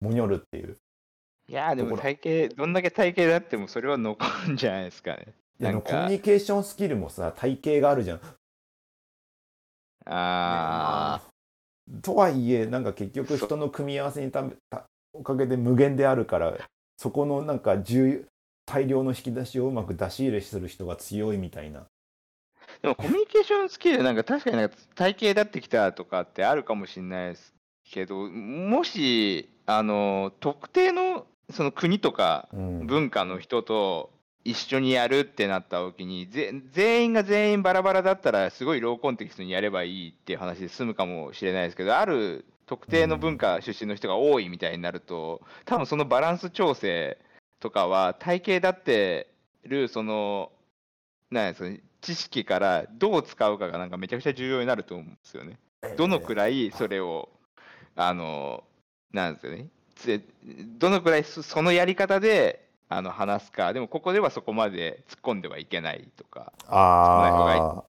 [0.00, 0.76] もにょるっていう。
[1.48, 5.34] いや、でも体系、どんだけ体系だってもそれは残るんじゃないですかね。
[5.60, 8.20] いやコミュニケーションスキルもさ体系があるじゃん。
[10.06, 11.20] あ
[12.02, 16.56] とはいえなんか結局人の組み合わせにたたおかげで無限であるから
[16.96, 18.26] そこのなんか重
[18.66, 21.80] 大量の引き出しをうまく出し入れする人が強いみたいな。
[21.80, 21.84] ー
[22.82, 27.54] でもコミュニケーションスキルなんか確かになんか体系だってきたとかってあるかもしれないです
[27.90, 34.10] けど、もし、あの、特定のその国とかうん文化の人と
[34.44, 47.18] 一緒にやるってなった時に全員が全員バラバラだったらすごいローコンテキストにやればいいっていう話で済むかもしれないですけどある特定の文化出身の人が多いみたいになると、多分そのバランス調整
[47.60, 49.28] とかは体系だって
[49.64, 50.50] るその
[51.30, 55.58] なんですかね知識からどう使うかがなんかめちゃくちゃ重要になると思うんですよね。
[55.96, 57.28] どのくらいそれを
[57.96, 58.64] あの
[59.12, 59.68] なんですよね
[60.78, 62.63] どのくらいそのやり方で
[62.96, 63.72] あの話すか。
[63.72, 67.84] でもここではそこまで突っ込んではいけないとかああ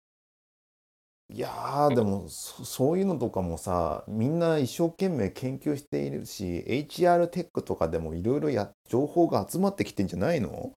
[1.33, 10.73] いやーでもそそういうのとかもさみんな一生懸命研究しているし HR テックとかでもいろいろや情報が集まってきてんじゃないの？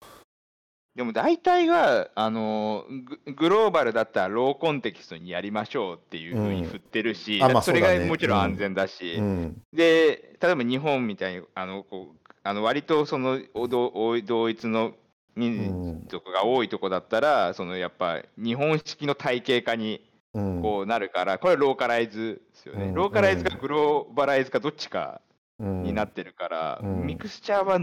[0.96, 2.84] でも大体があの
[3.26, 8.00] ググローバルだったらローコンテキストにやりましょうっていうふうにうん振ってるし、あまあそれそうだね。
[8.00, 9.62] がもちろん安全だし、うん。
[9.72, 14.92] で例えば日本みたいにあのこうあの割とその同一の
[15.35, 20.62] 民族が多いとこだったら、そのやっぱ日本式の体系化にうん。
[20.62, 22.94] こうなるから、これローカライズですよね、うん。
[22.94, 25.22] ローカライズかグローバライズかどっちか
[25.59, 25.83] うん。
[25.85, 27.07] になってるから、うん。
[27.07, 27.81] ミクスチャーは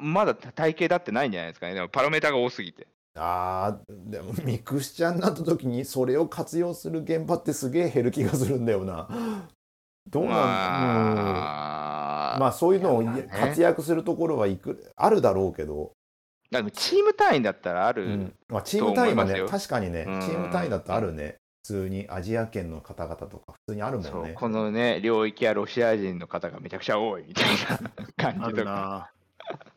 [0.00, 1.74] まだ体系だってないんじゃないですかね。
[1.74, 2.86] でもパラメータが多すぎて。
[3.16, 9.48] あーでもミクスチャーになった時にそれを活用する現場ってすげえ減る気がするんだよな。
[10.10, 10.36] どうなん、うん。
[10.36, 15.92] まあ、まあそういうのを活躍するところはいくあるだろうけど、
[16.50, 18.34] でもチーム単位だったらある、うん。
[18.48, 20.20] まあ、チーム単位はね確かにねうん。
[20.20, 21.36] チーム単位だとあるね。
[21.64, 24.32] 普通にアジア圏の方々とか普通にあるもんね。
[24.34, 27.44] このね領域はロシア人の方がめちゃくちゃ多いみたい
[28.16, 28.64] な 感じとか。
[28.64, 29.10] な。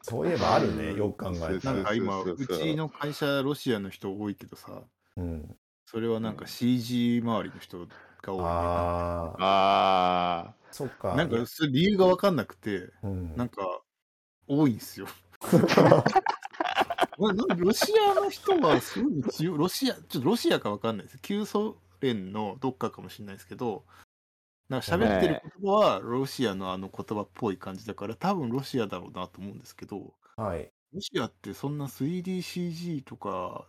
[0.02, 1.76] そういえばあるねよく考えたら。
[1.76, 4.82] なんか今、うちの会社、ロシアの人多いけどさ、
[5.18, 7.88] うん、それはなんか CG 周りの人
[8.22, 8.46] が多い、ね。
[8.48, 11.16] あああそっか。
[11.16, 11.38] なんか
[11.70, 13.82] 理由が分かんなくて、うんなんか
[14.48, 15.08] 多いんですよ。
[17.18, 21.20] まなんかロシアの人はすごい強い、ロシア、ちょっとロシアか分かんないです。
[21.22, 23.86] 旧ソ連のどっかかもしれないですけど、
[24.70, 30.72] なんか喋ってる言葉はロシアのあの言葉っぽい感じだから、多分ロシアだろうなと思うんですけど、はい。
[30.94, 33.66] ロシアってそんな 3DCG とか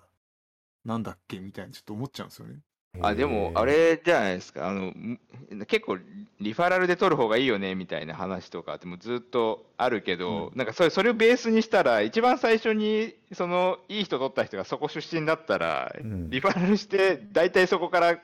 [0.84, 2.60] なんだっけみたいにちょっと思っちゃうんですよね。
[2.98, 4.68] ーあでもあれじゃないですか。
[4.68, 5.20] あのん
[5.66, 5.98] 結構
[6.40, 16.30] リファラルで取る方がいいよねみたいな話とかでもずっとあるけど、なんかそれそれをベースにしたら一番最初にそのいい人取った人がそこ出身だったら、うん。
[16.30, 18.16] リファラルして大体そこから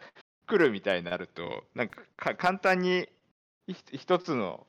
[0.46, 3.08] 来るみたいになるとなんかか簡単に
[3.66, 4.66] ひ一つの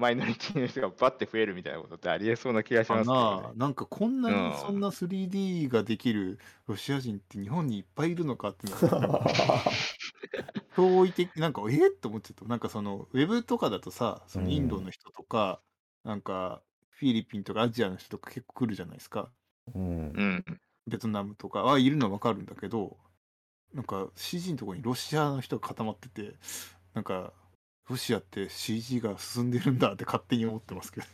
[0.00, 3.42] マイノリティの人がバッて増えるみたいなことってありえそうな気がしますけど、ね。
[3.42, 3.52] かな。
[3.54, 4.48] なんかこんなうん。
[4.48, 9.24] にそんな 3D ができるロシア人って日本にいっぱいいるのかっていうのが。
[10.76, 12.44] 驚異的なんかえっと思っちゃった。
[12.46, 15.60] なんかそのウェブとかだとさそのインドの人とか、
[16.04, 19.30] なんかフィリピンとかアジアの人とか結構来るじゃないですか。
[19.74, 19.82] うん。
[19.82, 20.44] うん。
[20.86, 21.62] ベトナムとか。
[21.62, 22.96] はいるのはわかるんだけど
[23.74, 26.34] なんか CG のところにロシアの人が固まってて
[26.94, 27.32] なんか
[27.90, 31.06] ロシアって CG が進んでるんだって勝手に思ってますけど。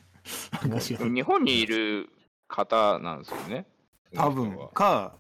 [1.09, 2.11] 日本にいる
[2.49, 3.67] 方なんですよね。
[4.15, 5.17] 多分か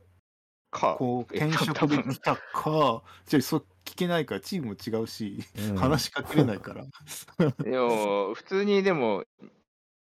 [0.70, 0.96] か。
[0.98, 5.38] こうえ転職できたかじゃあそう聞けないからチームも違うし、
[5.76, 6.84] 話しかけれないから。
[7.64, 9.24] でも、普通にでも、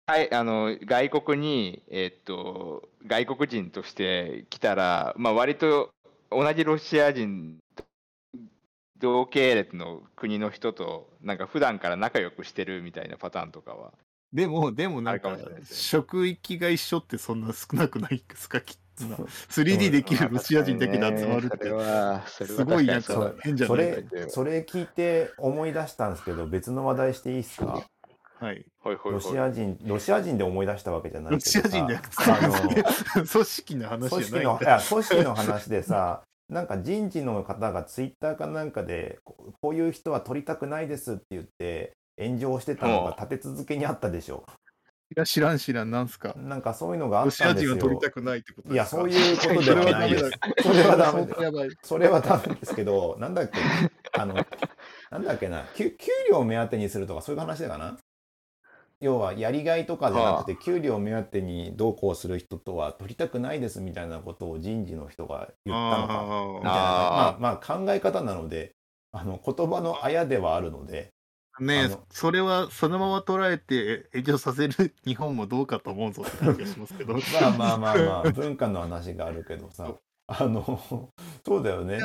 [0.08, 5.92] はい、あの外国に、えっと、外国人として来たら、まあ、割と
[6.32, 7.60] 同じロシア人、
[9.04, 13.92] 同系列の国の人と、なんか普段から仲良くしてるみたいなパターンとかは。
[14.32, 15.38] でもでもなんか
[15.70, 18.62] 職域が一緒ってそんな少なくないですか？
[18.62, 19.18] きっとな。
[19.18, 23.92] 3D できるロシア人だけで集まるってすごいなん確か変じゃそない？
[24.04, 27.84] かれそれ聞いて思い出したんですけど別の話題していいですか？
[28.40, 28.66] はい。
[29.06, 32.48] ロシア人ロシア人で思い出したわけじゃないロけどさシア人であ
[33.20, 34.54] の 組織の話組じゃないんだ。
[34.54, 44.46] 織のいや組織の話でさなんか人事の方がツイッターかなんかでこういう人は取りたくないですって言って炎上してたのが立て続けにあったでしょ。
[45.16, 46.34] いや知らん知らんなんすか。
[46.38, 47.76] なんかそういうのがあロシアったんですよ。
[47.76, 50.24] 人は取りたくないってこといやそういうことでそれはないです。
[50.24, 51.36] はダメだ。
[51.36, 51.78] それはダメです。
[51.84, 53.60] それはダメですけどなんだっけ。
[54.18, 54.36] あの
[55.12, 55.66] なんだっけな。
[55.76, 57.98] 給給料目当てにするとかそういう話だかな
[59.04, 66.72] 要はやりがいとかじゃなくて給料目当てにどうこうする人とは取りたくないですみたいなことを人事の人が言ったのかみたいな。
[66.72, 68.72] まあまあ考え方なので
[69.12, 71.10] あの言葉のあやではあるので
[71.52, 77.14] あねえそれはそのまま捉えて炎上させる日本もどうかと思うぞって感じがしますけど。
[77.20, 79.94] まあまあまあまあ文化の話があるけどさ
[80.28, 80.80] あの
[81.46, 82.00] そうだよね。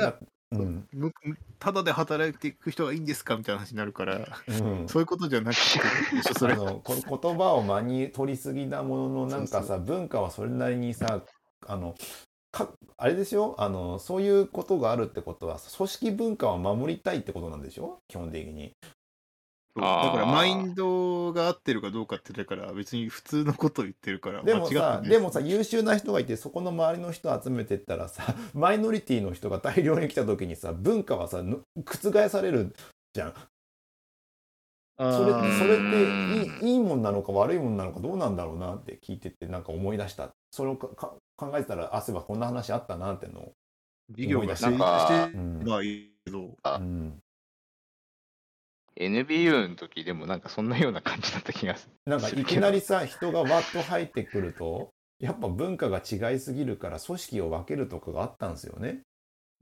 [0.50, 0.88] だうん。
[0.92, 1.12] む
[1.58, 4.88] ただで働いていく人がいいんですかみたいな話になるからうん。
[4.88, 6.54] そういうことじゃなくてそれ。
[6.54, 11.22] あのこ言葉を間に取りすぎなもののなんかさ文化はそれなりにさ
[11.66, 11.94] あの
[12.50, 13.54] かあれですよ。
[13.58, 17.98] あのそういうことがあるってことは組織文化を守りたいってことなんでしょ？
[18.08, 18.72] 基本的に。
[19.80, 20.04] そう。
[20.04, 24.82] だからマインドが合ってるかどうかってだから別に普通のことを言ってるからでも間違ってない。
[24.82, 32.74] さでもさ優秀な人がいてそこの周りの人集めてったらさマイノリティの人が大量に来た時にさ文化はさぬ覆される
[33.14, 33.34] じゃん。
[35.00, 35.78] それそれっ
[36.60, 40.30] ていいいいもんなのか悪いもんなのかどうなんだろうなって聞いててなんか思い出した。
[40.50, 43.52] それをかか考えてたらあそういえばこんな話あったなってのを、
[44.10, 44.66] 事業がして。
[44.66, 45.62] うん。
[45.64, 47.22] まあいいけどうん、
[48.98, 51.92] NBU の時でもなんかそんなような感じだった気がする。
[52.06, 54.90] なんかいきなりさ人がわっと入ってくると
[55.20, 59.02] やっぱ文化が違いすぎるから組織を分けるとかがあったんですよね。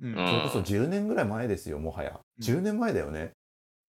[0.01, 2.19] うんうんそれこそ10年ぐらい前ですよもはや。
[2.41, 3.33] うん10年前だよね。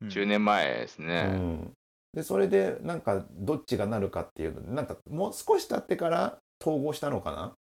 [0.01, 1.23] うん10年前ですうね。
[1.23, 1.71] ん、
[2.13, 7.53] でそれでなんかどっちがなるかっていうのでなんかもう少し経ってから統合したのかな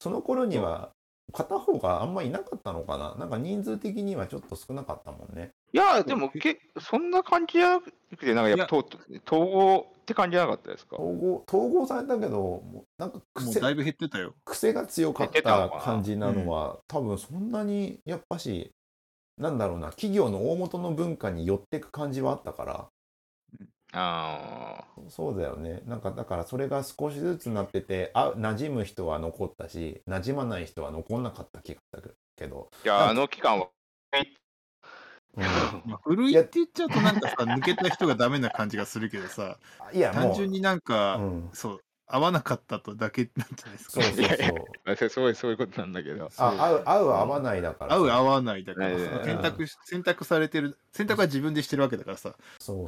[0.00, 0.90] その頃には
[1.34, 3.14] 片方があんまいなかったのかな？
[3.16, 5.50] なんか人数的にはちょっと少なかったもんね。
[5.72, 8.88] いや、でもけ、そんな感じじゃなくて、なんかやっぱと
[9.26, 10.96] 統合って感じじゃなかったですか？
[10.96, 14.34] 統合統合されたけどもうなんかも癖うだいぶ減ってたよ。
[14.44, 18.70] 癖が強かった感じなのは、多分そんなにやっぱし
[19.36, 22.86] なんだろうな企業の大元の文化に寄ってく感じはあったから
[23.96, 25.82] あそうだよね。
[25.86, 32.76] なんかだからそれが少しずつなっててあ馴染む人は残ったし馴染まない人は残んなかった気がしたけど、あ。
[32.84, 33.68] いや、あの期間は、
[35.84, 39.58] まあ、古いって言っちゃうとなんかさ抜けた人がダメな感じがするけどさ。
[39.92, 44.02] いやもう単純になんか、うん、そう合わなかったとだけなんじゃないですか。
[44.02, 44.92] そうそうそう。
[44.92, 46.30] あそそうそういうことなんだけど。
[46.36, 47.94] あ合う合う合わないだから。
[47.94, 52.34] 合う合わわないだから選択し選択されてる選択は自分でしてるわけだからさ。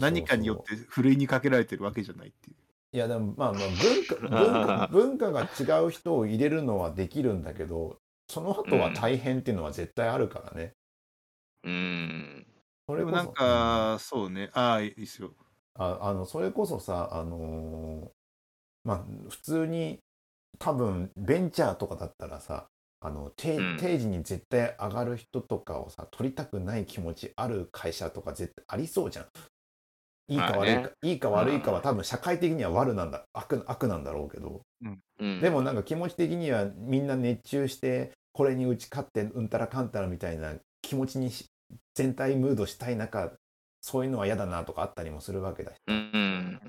[0.00, 2.56] 何かによってふるいにかけられてるわけじゃないっていう。
[2.92, 7.98] いやでもまあまあ文化文化 文化が違う人を入れるのはできるんだけど
[8.28, 10.72] その後は大変っていうのは絶対あるからね。
[11.64, 12.46] うん。
[12.86, 13.16] それこそ。
[13.16, 14.50] でもなんか、そうね。
[14.52, 15.32] ああいいっすよ。
[15.78, 18.15] ああのそれこそさあのー
[18.86, 19.98] まあ普通に
[20.58, 22.68] 多分ベンチャーとかだったらさ
[23.00, 23.58] あの定
[23.98, 29.26] 時に絶対上がる人とかをさ取りたくない気持ちある会社とか絶対ありそうじゃん。
[30.28, 30.90] いいかまあ悪いか、ね。
[31.02, 34.62] いいか悪いかは多分社会的には悪なんだ悪悪なんだろうけど。
[35.20, 41.46] うん、でもなんか気持ち的にはみんな熱中してこれに打ち勝ってうんたらかんたらみたいな気持ちにし
[41.94, 43.32] 全体ムードしたい中
[43.80, 45.76] そういうのは嫌だなとかあったりもするわけだし。
[45.86, 46.60] うん。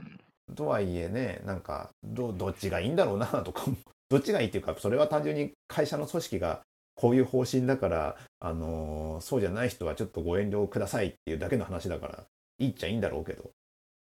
[0.56, 3.64] とはいえねなんかどどっちがいいんだろうな とか
[4.10, 6.62] どっちがいいっていうかそれは単純に会社の組織が
[6.96, 12.26] こういう方針だから、あのーそうじゃない人はちょっとご遠慮くださいっていうだけの話だから
[12.60, 13.52] いいっちゃいいんだろうけど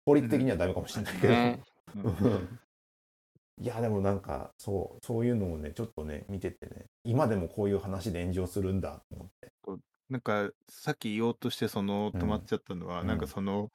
[0.05, 1.59] 法律的にはダメかもしれないけど、ね
[1.95, 2.59] うん。
[3.61, 9.51] いやでもなんかそうそういうのをねちょっとね見ててね今でもこういう話で炎上するんだと思って。
[10.09, 12.21] なんかさっき言おうとしてそのうん。
[12.21, 13.71] 止まっちゃったのは、うんなんかその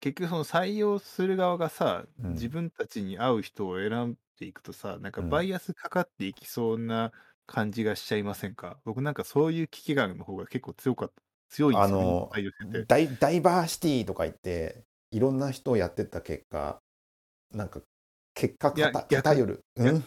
[0.00, 2.32] 結局その採用する側がさ、うん。
[2.32, 5.30] 自分たちに合う人を選んでいくとさなんかうん。
[5.30, 7.12] バイアスかかっていきそうな
[7.46, 11.14] 感じがしちゃいませんか、僕なんかそういう危機感の方が結構強かった
[11.48, 12.84] 強いんですよ、ね、あの採用してて。
[12.84, 16.78] ダイダイバーシティとか言っていろんな人をやってった結果
[17.52, 17.80] なんか
[18.34, 20.04] 結果いや偏逆偏る、いやうん、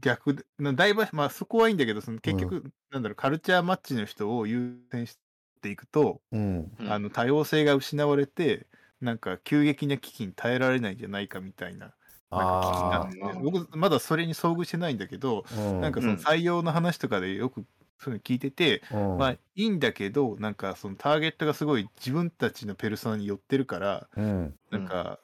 [0.00, 5.18] 逆でなダイバーまあそこはいいんだけどその結局、なんだろうカルチャーマッチの人を優先し
[5.60, 6.72] ていくと、うん。
[6.78, 6.92] うん。
[6.92, 8.68] あの多様性が失われて
[9.00, 11.92] なんか急激な危機に耐えられないんじゃないかみたいな
[12.30, 17.64] なんかあ危機感で僕まだそれに遭遇してないんだけど、あ、うん、なんかそのうん採用の話とかでよく
[17.98, 19.18] そういうの聞いてて、うん。
[19.18, 24.54] まあいいんだけどなんかそのターゲットがすごい自分たちのペルソナに寄ってるからうん。
[24.70, 25.18] なんか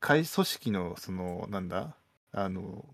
[0.00, 1.96] 会組織のそのなんだ
[2.32, 2.84] あの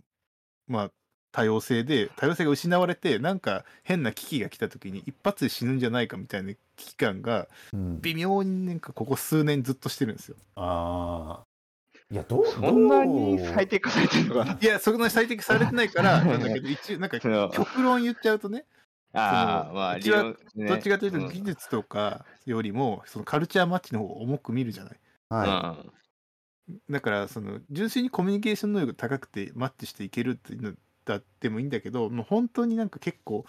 [0.68, 0.90] まあ
[1.36, 8.00] 多様性で多様性が失われてなんか変な危機が来た時に一発で死ぬんじゃないかみたいな危機感がうん。
[8.00, 10.36] 微妙になんかここ数年ずっとしてるんですよ。
[10.54, 11.44] ああ
[12.10, 14.58] いやどうそんなどにう最適化されてるのかな？
[14.58, 18.64] いやそこの最適されてないから なんだけど一応なんか極論言っちゃうとね
[19.12, 20.68] あまあ、うちは利用ね。
[20.70, 21.28] どっちかというとうん。
[21.28, 24.98] 技術とかよりもそのカルチャーマッチの方を重く見るじゃない？
[25.28, 25.84] は
[26.88, 30.72] だからその純粋にコミュニケーション能力高くてマッチしていけるっていうの
[31.06, 33.46] だってもいいんだけどもう本当になんか結構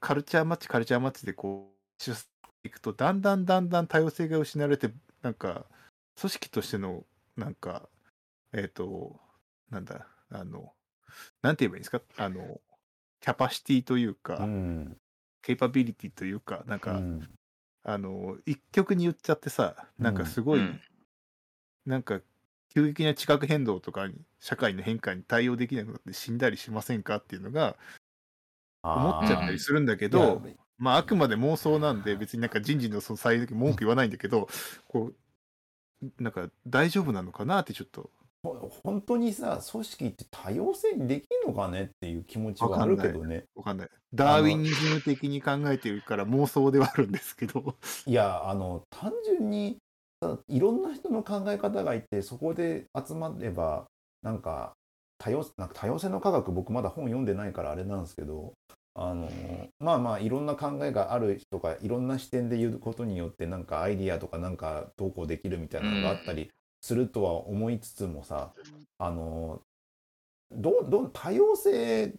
[0.00, 2.22] カルチャーマッチカルチャーマッチでこう出し
[2.62, 4.90] ていくとだんだんだんだん多様性が失われて
[5.20, 5.66] なんか
[6.18, 7.04] 組織としての
[7.36, 7.88] なんか
[8.52, 9.18] えっ、と
[9.70, 10.72] なんだあの
[11.42, 12.00] なんて言えばいいんですか？
[12.16, 12.60] あの
[13.20, 14.96] キャパシティというか、いうん。
[15.42, 17.28] ケイパビリティというかなんか、うん。
[17.84, 20.80] あの一曲に言っちゃってさなんかすごい、うん。
[21.86, 22.20] なんか
[22.74, 27.76] 急激な地殻変動とかに社会の変化に対応できなくなって死んだりしませんかっていうのが
[28.82, 30.42] 思っちゃったりするんだけど、
[30.78, 34.48] まああくまで妄想なんで別になんか人事のその最悪文句言わないんだけど
[34.88, 35.12] こ
[36.02, 38.10] うなんか大丈夫なのかなってちょっと。
[38.44, 43.44] ほ本当にさ組織って多様性にできるのかねっていう気持ちはあるけどね。
[43.54, 43.88] わかんない。
[44.12, 47.76] ダーウィニズム的に考えてるから妄想ではあるんですけど。
[48.04, 49.81] いやあの単純にさ
[50.48, 53.86] いろんな人の考え方がいてそこで集まれば
[54.22, 54.72] なんか
[55.18, 58.54] 多様なんか多様性の科学僕まだ本読んでないからあれなんですけど
[58.94, 59.30] あの
[59.78, 66.50] まあまあいろんな考えがある人がいろんな視点で言うことによってなんかアイディアとかなんかどうこうできるみたいなのがあったり
[66.80, 68.52] するとは思いつつもさ
[68.98, 69.62] あの
[70.50, 72.12] どど多様性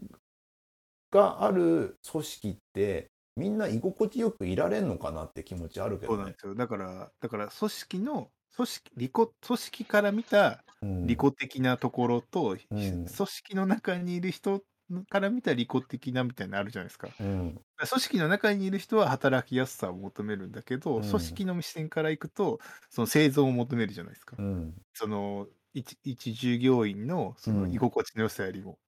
[1.12, 6.16] がある組織ってみんな居心地よくいられんのかなって気持ちあるけどね。
[6.16, 9.12] そうなんですよだからだから組織の組織利己
[9.42, 14.64] 組織から見たうん利己的なところと、うん組織の中にいる人
[15.10, 17.10] から見た利己的なみたいなのあるじゃないですか。
[17.20, 22.60] うん組織の中にいる人は働きやすさを求めるんだけど、うん組織の視点からいくと
[22.90, 24.38] その生存を求めるじゃないですか。
[24.38, 28.80] うんその一一従業員のそのうん居心地の良さよりも。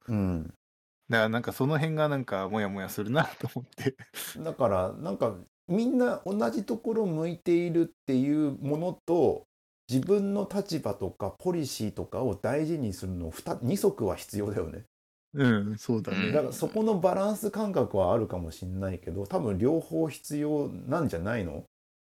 [1.10, 3.96] うんだからなんかその辺がなんかモヤモヤするなと思って。
[4.38, 5.36] だからなんか
[5.68, 9.46] みんな同じところ向いているっていうものと
[9.90, 14.86] 自分の立場とかポリシーとかを大事にするの2二足は必要だよね。
[15.34, 16.32] うん、そうだうんね。
[16.32, 21.66] だからそこのバランス感覚はあるかもしれないけど多分両方必要なんじゃないの？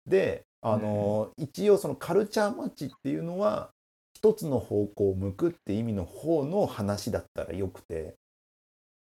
[0.06, 3.70] であの、一応そのカルチャーマッチっていうのは
[4.14, 8.16] 一つの方向を向くって意味の方の話だったらよくて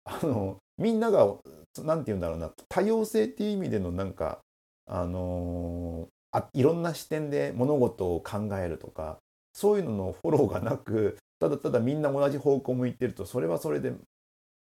[0.05, 1.35] あのみんなが
[1.79, 4.39] なんて言うんだろうな多様性っていう意味でのなんか
[4.85, 9.17] あのあいろんな視点で物事を考えるとか
[9.53, 13.93] そういうののフォローがなくただただみんな同じ方向向いてるとそれはそれで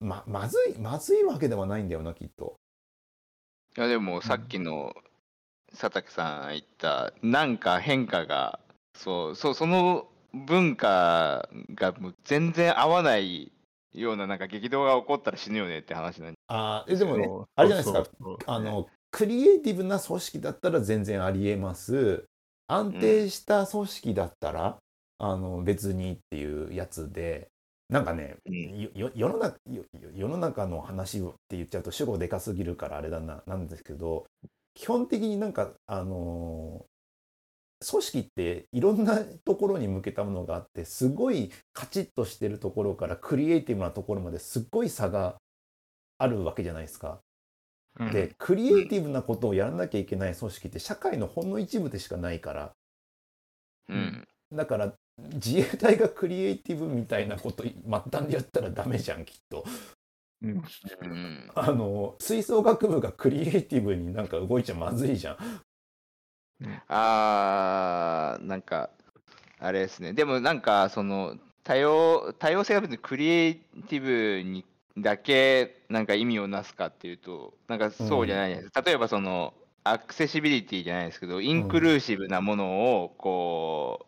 [0.01, 2.57] ままずいまずいわけではないんだよなきっと。
[3.77, 4.95] いやでもさっきの
[5.71, 8.61] 佐竹さん言ったなんか変化が
[8.95, 13.53] そうそうその文化が全然合わない
[13.93, 18.05] ようななんか激動が起こったら死ぬよねって話なんであーえでもねあれじゃないですか。
[18.05, 22.25] そうそうあのクリエイティブな組織だったら全然ありえます。
[22.67, 24.79] 安定した組織だったら、
[25.19, 27.49] あの別にっていうやつで
[27.89, 28.81] なんかね、うん。
[28.81, 29.85] よよ世の中よ
[30.15, 34.27] 世の中の話をって言っちゃうと主語でかすぎるからあれだななんですけど
[34.75, 36.98] 基本的になんかあのー
[37.87, 45.37] 組織っていろんなところに向けたものがあってすごいカチッとしてるところからクリエイティブなところまですっごい差が
[46.19, 47.21] あるわけじゃないですか。
[48.01, 52.73] うんでクリエイティブなことをやらなきゃいけない組織って社会のほんの一部でしかないから
[53.89, 54.95] うんだから
[55.35, 59.65] 自衛隊がクリエイティブみたいなこと末端でやったらダメじゃんきっと。
[61.57, 65.37] あの吹奏楽部がクリエイティブになんか動いちゃまずいじゃん。
[66.89, 68.91] あーなんか
[69.59, 70.13] あれですね。
[70.13, 73.55] でもなんかその多様多様性が別にクリエイ
[73.89, 74.65] ティブに
[74.97, 79.55] だけなんか意味をなすかっていうとなんかそうじゃないです、例えばその
[79.85, 84.07] アクセシビリティじゃないですけどインクルーシブなものをこ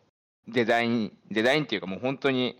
[0.48, 2.58] うデザインデザインっていうかもう本当に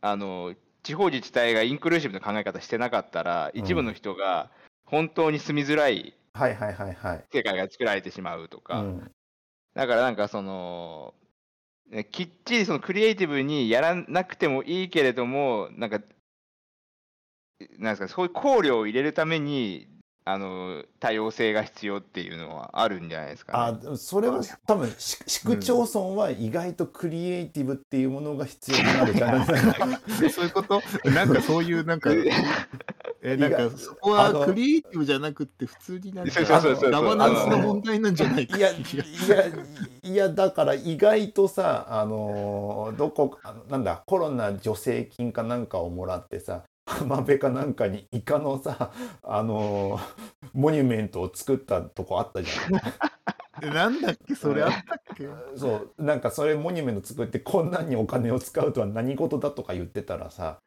[0.00, 4.50] あの地方自治体がインクルーシブな考え方してなかったら、うん一部の人が
[4.84, 7.24] 本当に住みづらいはいはいはいはい。
[7.32, 9.10] 世界が作られてしまうとか、うん
[9.74, 11.14] だからなんかその、
[11.88, 16.00] ねきっちりそのクリエイティブにやらなくてもいいけれども、なんか、
[17.78, 19.86] なんですか、そういう考慮を入れるために、
[20.30, 23.88] あの、多様性が必要っていうのはあるんじゃないですか、ね。
[23.92, 30.00] あそれは多分市市区町村は意外とクリエイティブっていうものが必要になるじゃないですか。
[30.30, 30.82] そういうこと？
[31.10, 32.10] なんかそういうなんか、
[33.22, 38.74] えなんかそこはクリエイティブじゃなくって普通になんかガバナンスの問題なんじゃないかいやい
[39.28, 39.46] や
[40.02, 48.90] いやだから意外とさあのどこなんだコロナ助成金かなんかをもらってさ浜辺かなんかにイカのさ
[49.22, 50.00] あの
[50.54, 52.80] モニュメントを作ったとこあったじゃん。
[53.60, 54.36] えなんだっけ？
[54.36, 55.26] それあったっけ？
[55.56, 56.02] そう。
[56.02, 60.58] なんかそれモニュメント作ってこんなにお金を使うとは何事だとか言ってたらさ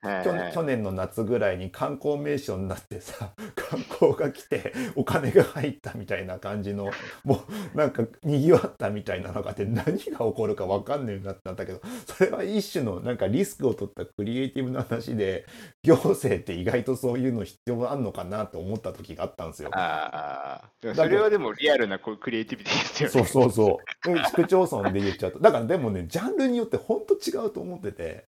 [0.54, 3.30] 去年の夏ぐらいに観光名所になってさ
[3.72, 6.92] 観光が来てお金が入ったみたいな感じの
[7.24, 15.46] もうなんかにぎわったみたいなのがあって何が起こるか分かんねえなってなったけどそれは一種のなんかリスクを取ったクリエイティブな話で
[15.84, 19.70] 行政って意外とそういうの必要あんのかなと思った時があったんですよ。
[19.74, 23.28] ああ、それはでもリアルなこうクリエイティビティですよね。
[23.30, 24.18] そうそうそう。
[24.28, 25.40] 市区町村で言っちゃうと。
[25.40, 28.26] だからでもね、ジャンルによって本当違うと思ってて。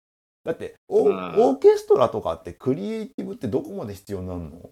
[0.46, 4.48] だってオうんー、ケストラとかってクリエイティブってどこまで必要になるの？
[4.58, 4.72] オ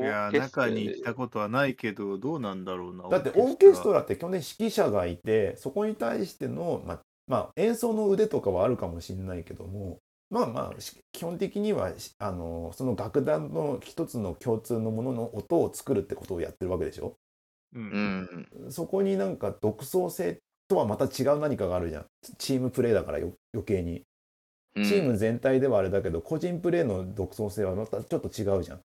[0.00, 3.08] いや、中に行ったことはないけど、どうなんだろうな。
[3.08, 3.98] だってオーケストラ。
[3.98, 9.98] ラって基本的に指揮者がいてそこに対しての、まあまあ、演奏の腕とかはあるかもしれないけども
[10.30, 17.16] まあまあし基本的にはしあのその楽団の一つの共通のものの音を作るってことをやってるわけでしょ？
[17.74, 17.80] う。
[17.80, 18.70] うんん。
[18.70, 20.38] そこになんか独創性
[20.68, 22.06] とはまた違う何かがあるじゃん
[22.38, 24.02] チームプレーだからよ余計に
[24.76, 28.80] うんチーム全体ではあれだけど、個人プレーの独創性はまたちょっと違うじゃん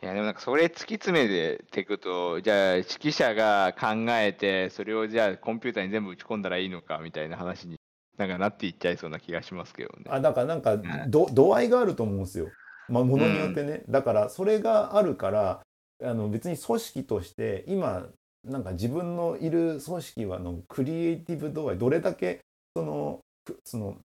[0.00, 7.76] いやでもなんかそれ突き詰めていくとじゃあ指揮者が考えてそれをじゃあコンピューターに全部打ち込んだらいいのかみたいな話に
[8.16, 10.04] なんかなっていっちゃいそうな気がしますけどね。
[10.08, 12.48] あだからなんかんど度合いがあると思うんですよ、
[12.88, 15.62] まあ、ものによってね、だからそれがあるから
[16.04, 18.06] あの別に組織として今
[18.44, 22.40] なんか自分のいる組織はのクリエイティブ度合いどれだけ
[22.76, 23.96] そのふその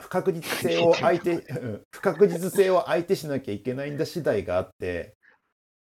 [0.00, 1.82] 不確実性を相手うん。
[1.90, 5.14] 不確実性を相手しなきゃいけないんだ次第があって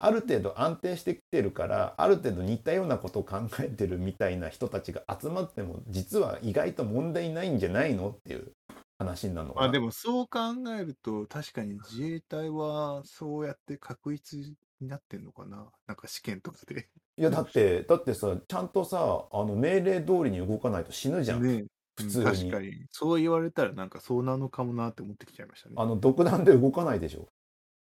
[0.05, 8.53] ある程度安定してきてるからある程度似たようなことを考えてるみたいな人たちが集まっても実は意外と問題ないんじゃないのっていう
[8.99, 9.67] 話になるのかな。
[9.69, 10.41] あでもそう考
[10.79, 14.55] えると、確かに自衛隊はそうやって確率に
[14.89, 16.89] なってんのかななんか試験とかで。
[17.17, 21.65] いやだってだってさちゃんとさあの命令通りに動かないと死ぬじゃん、ね
[21.97, 22.73] 普通に確かに。
[22.91, 25.77] そう言われたらなんかそうなのかもなって思ってきちゃいましたね。
[25.79, 27.29] あの独断で動かないでしょ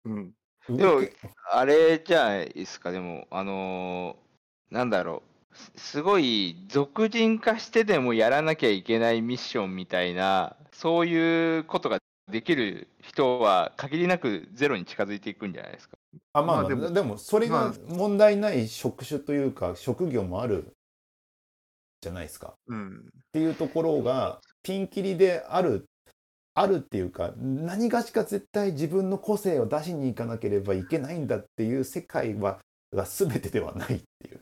[0.05, 0.31] うん。
[0.69, 1.13] 動でもけ
[1.51, 11.99] あれじゃないですかでもあのーなんだろうすすごい俗人化してでもやらなきゃいけないミッションみたいなそういうことが
[12.31, 15.97] できる人は限りなくゼロに近づいていくんじゃないですか。
[16.33, 20.73] あまあ、まあでもでもそれがまあ問題ない職種というか職業もある
[22.01, 22.97] じゃないですかうん。
[22.97, 25.88] っていうところがピンキリである
[26.61, 32.59] あるっていうか何がしか絶対自分の個性を出しに行かなければいけないんだっていう世界は
[32.93, 34.39] が全てではないっていう。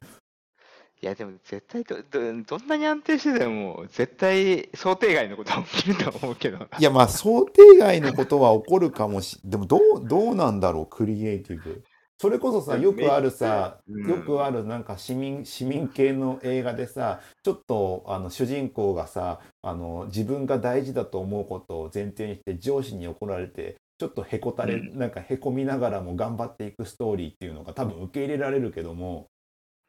[1.00, 6.68] いやでも絶対どどどんなに安定してても絶対想定外のことは起きると思うけどな。
[6.80, 11.84] いやまあ想定外のことは起こるかもしでもどうどうなんだろうクリエイティブ
[12.20, 14.10] それこそさよくあるさうん。
[14.10, 24.98] よくあるなんか市民市民系の映画でさちょっとあの主人公がさあの自分が大事だと思うことを前提にして上司に怒られてちょっとへこたれ、うん。
[24.98, 29.28] なんかへこみながらも頑張っていくストーリーっていうのが多分受け入れられるけども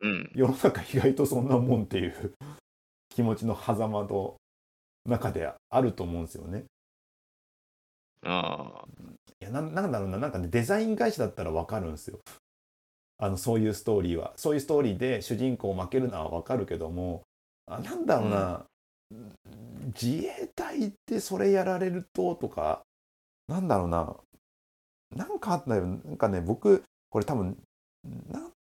[0.01, 0.31] うん。
[0.35, 2.35] 世の中意外とそんなもんっていう
[3.09, 4.37] 気持ちの狭間の
[5.07, 6.65] 中であると思うんですよね。
[8.23, 8.85] あ
[9.41, 12.19] いやなんなんだろうななんかねデザイン会社だったら分かるんですよ。
[13.19, 14.33] あのそういうストーリーは。
[14.37, 17.23] そういうストーリーで主人公を負けるのは分かるけども
[17.67, 18.65] あなんだろうな、
[20.01, 22.83] 自衛隊ってそれやられるととか
[23.49, 24.17] なんだろうな
[25.17, 25.87] なんかあったよ。
[25.87, 27.57] なんかね僕これ多分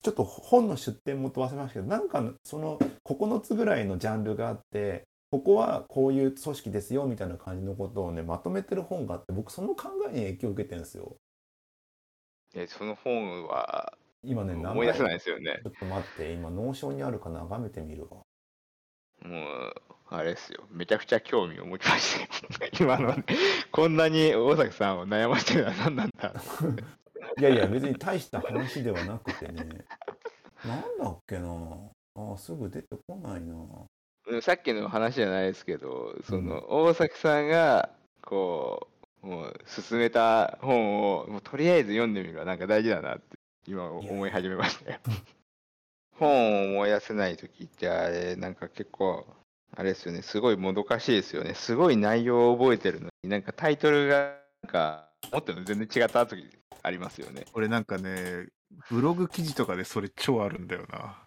[0.02, 11.16] ちょっと本の出典元忘れましたけどなんかその9つぐらいのジャンルがあってここはこういう組織ですよみたいな感じのことをねまとめてる本があって僕その考えに影響を受けてるんですよ。
[12.56, 18.18] えその本は今ね名思い出せない前ですよねちょっと待って今脳症にあるか眺めてみるわ。
[19.24, 19.74] もう
[20.10, 22.16] あれですよめちゃくちゃ興味を持ちまし
[22.58, 23.14] たよ 今の
[23.72, 26.34] こんなに大崎さんを悩ませてるのは何なんだ
[27.38, 29.86] いやいや別に大した話ではなくてね
[30.66, 33.56] なんだっけなあすぐ出てこないな。
[34.42, 37.90] さっきの話じゃないですけどその、大崎さんが
[38.22, 38.88] こ
[39.24, 45.00] うもう進めた本をもうとりあえず読んでみるのはなんか大事だなって今思い始めましたよ。
[46.18, 49.26] 本を思い出せない時ってあれなんか結構
[49.76, 56.50] あれですよねすごいもどかしいですよねすごい内容を覚えてるのになんかタイトルがなんか思ってるの全然違った時
[56.84, 57.46] ありますよね。
[57.54, 58.48] 俺なんかね、
[58.90, 61.18] ブログ記事とかでそれ超あるんだよな。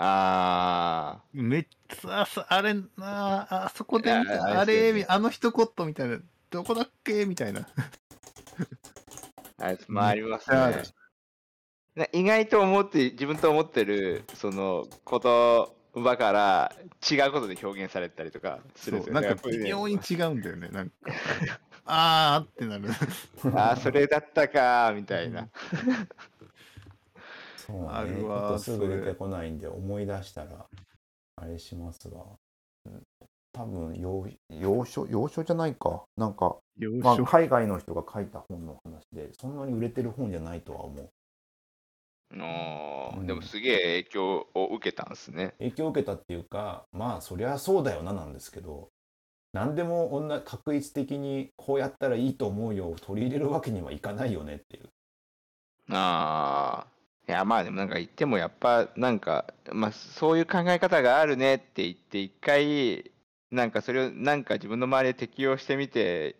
[0.00, 6.18] あめっちゃ、ああれなあ、あそこでた、ああれあの一言みたいな、
[6.50, 7.62] どこだっけみたいな。
[7.62, 7.66] あ
[9.58, 10.82] あれまあありますね。
[11.96, 16.72] な意外と思って自分と思ってるその言葉から
[17.10, 19.26] 違うことで表現されたりとかするんですよね。
[19.26, 20.68] なんか微妙に違うんだよね。
[20.68, 20.94] なんか、
[21.86, 22.88] あーってなる。
[23.52, 25.48] ああそれだったかみたいな。
[27.68, 27.88] そうね。
[27.90, 30.66] あるわちょっとすぐ出てこないんで思い出したら
[31.36, 32.18] あれしますが、
[32.86, 33.02] うん。
[33.52, 36.04] 多分要要所要所じゃないか。
[36.16, 41.10] なんか、よまあ、海外の人が書いた本の話でそんなに売れてる本じゃないとは思う。
[42.30, 43.26] うん。
[43.26, 45.54] でもすげえ影響を受けたんですね。
[45.58, 48.88] 影響を受けたっていうかまあそりゃそうだよななんですけど
[49.52, 54.88] 何でも女確一的にこうやったらいいと思うよを取り入れるわけにはいかないよねっていう。
[55.90, 56.97] ああ。
[57.28, 63.10] いや、まあでもなんか言ってもやっぱなんか、まあそういう考え方があるねって言って一回、
[63.50, 66.36] なんかそれをなんか自分の周りで適用してみて、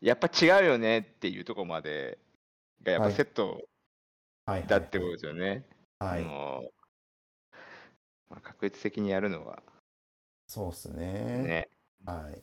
[0.00, 2.18] やっぱ違うよねっていうところまで
[2.82, 3.62] がやっぱセット
[4.46, 5.64] はいはいだってことですよね。
[6.00, 6.64] はい、あの
[8.28, 9.62] まあ、確率的にやるのは。
[10.48, 11.04] そうっすね。
[11.04, 11.68] ね。
[12.04, 12.42] はい。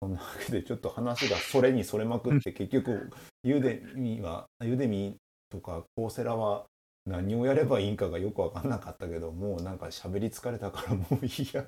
[0.00, 3.10] そんなわけでちょっと話がそれにそれまくって 結局
[3.42, 5.16] ユーデミはユーデミ
[5.50, 6.66] とかコーセラは
[7.06, 11.66] 何をやればいいんかがよく分かんなかったけどもうなんか喋り疲れたからもういいや。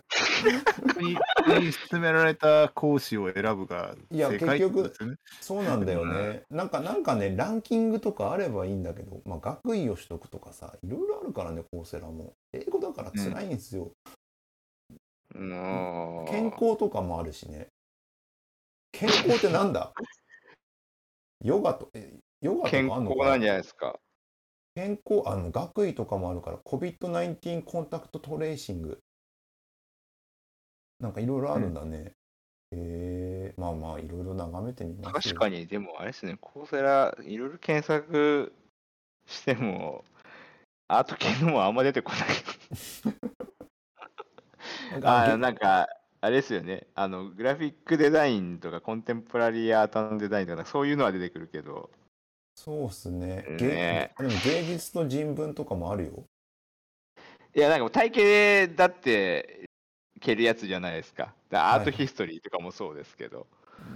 [1.60, 4.92] に勧められた講師を選ぶがいや結局。
[5.40, 14.16] そうなんだよねなんかなんかねランキングとかあればいいんだけど、まあ、学位を取得とかさいろいろあるからねコーセラも英語だから辛いんですよ、うん
[16.30, 17.66] 健康とかもあるしね
[18.90, 19.92] 健康ってなんだ
[21.44, 21.90] ヨガと
[22.40, 23.98] ヨガとか健あんのか康なんじゃないですか。
[24.76, 28.98] 健康あの学位とかもあるから COVID-19 コンタクトトレーシング。
[31.00, 32.12] なんかいろいろあるんだね、
[32.72, 38.52] へえまあまあいろいろ眺めてみます確かに、でもあれですね、コーセラ、いろいろ検索
[39.26, 40.04] しても、
[40.88, 42.20] アート系のもあんま出てこない。
[45.04, 45.88] あーなんか、
[46.20, 51.90] あれですよね、あの、グラフィックデザインとか、コンテンポラリーアートデザインとか、そういうのは出てくるけど、
[52.56, 56.24] そうっすねね芸でも芸術と人文とかもあるよ
[57.54, 59.70] いや、なんか体系だって、
[60.20, 61.32] 蹴るやつじゃないですか。
[61.48, 63.46] だからアートはいヒストリーとかもそうですけど。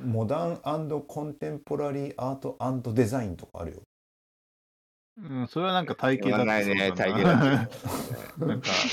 [0.03, 0.61] モダン
[1.07, 3.83] コンテンポラリーアートデザインとかあるよ
[5.23, 7.69] うん、それはなんか体系だないね体系だなんか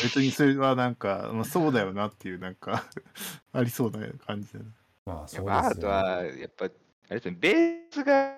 [0.04, 2.84] 別にそれはなんか、まあ、そうだよなっていうなんか
[3.54, 4.66] ありそうな感じだね。
[5.06, 6.70] まあそやうですよ、ね、アートは、やっぱ、あ
[7.12, 8.38] れですね、ベースが、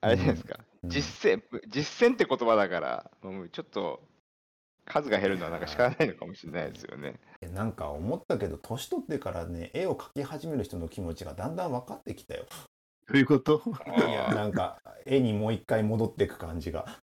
[0.00, 0.90] あれじゃないですか、うん。
[0.90, 4.02] 実践、実践って言葉だから、もうちょっと
[4.86, 7.20] 数が減るのはなんか仕方ないのかもしれないですよね。
[7.52, 12.44] なんか思ったけど年取ってからね絵を描き始める人の気持ちがだんだん分かってきたよ。
[13.08, 13.62] どういうこと？
[13.86, 16.98] いやなんか絵にもう一回戻っていく感じが。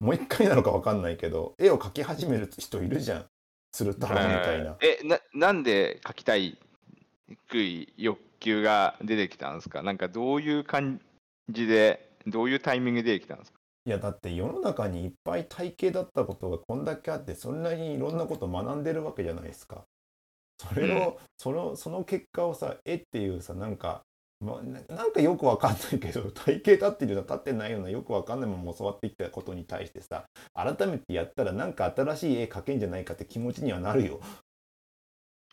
[0.00, 3.26] もう一回なのか分かんないけど絵を描き始める人いるじゃん。
[3.72, 4.76] するためみたいな。
[4.80, 6.58] え、ななんで書きたい
[7.48, 9.82] くい欲求が出てきたんですか？
[9.82, 11.00] なんかどういう感
[11.48, 13.58] じで、どういうタイミングで出てきたんですか？
[13.86, 19.84] いやだって世の中にいっぱい体系だったことがこんだけあってそんなにいろんなこと学んでるわけじゃないですか。
[20.58, 24.02] それを、そのその結果をさ絵っていうさなんか、
[24.40, 34.20] ま、ななんかよくわかんないけど 体系立ってるような立ってないようなよくわかんないまま教わってきたことに対してさ改めてやったらなんか新しい絵描けんじゃないかって気持ちにはなるよ。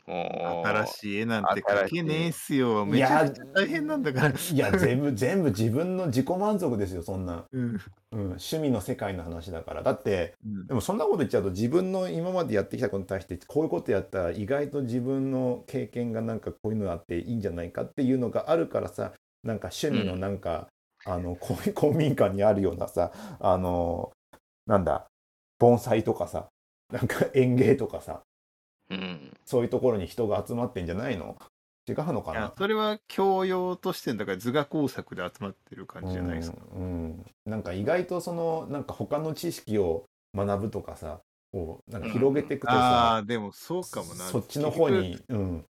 [0.08, 2.86] 新しい絵なんて描けねえっすよ。
[2.86, 4.30] めちゃくちゃ大変なんだから。
[4.30, 7.64] いや全部全部自分の自己満足ですよそんな、うん。
[7.64, 7.80] うん、
[8.12, 9.82] 趣味の世界の話だから。
[9.82, 10.68] だってうん。
[10.68, 20.68] でもそんなこと言っちゃうと自分の今までやってきたことに対してこういうことやったら意外と自分の経験がなんかこういうのあっていいんじゃないかっていうのがあるからさなんか趣味のなんか、
[21.06, 24.12] あの公 公民館にあるようなさあの
[24.66, 25.08] なんだ
[25.60, 26.50] 盆栽とかさ
[26.92, 28.24] なんか園芸とかさ
[28.90, 29.32] うん。
[29.46, 31.38] そういうところに人が集まってんじゃないの？
[31.88, 32.40] 違うのかな？
[32.40, 36.58] いやそれは教養としてだから図画工作で集まってる感じじゃないですか。
[36.76, 40.06] うんうんなんか意外とそのなんか他の知識を
[40.36, 41.20] 学ぶとかさ
[41.54, 44.26] こうなんか広げていくとあさ、あ、でもそうかもな。
[44.26, 45.66] そっちの方結に、うん、局。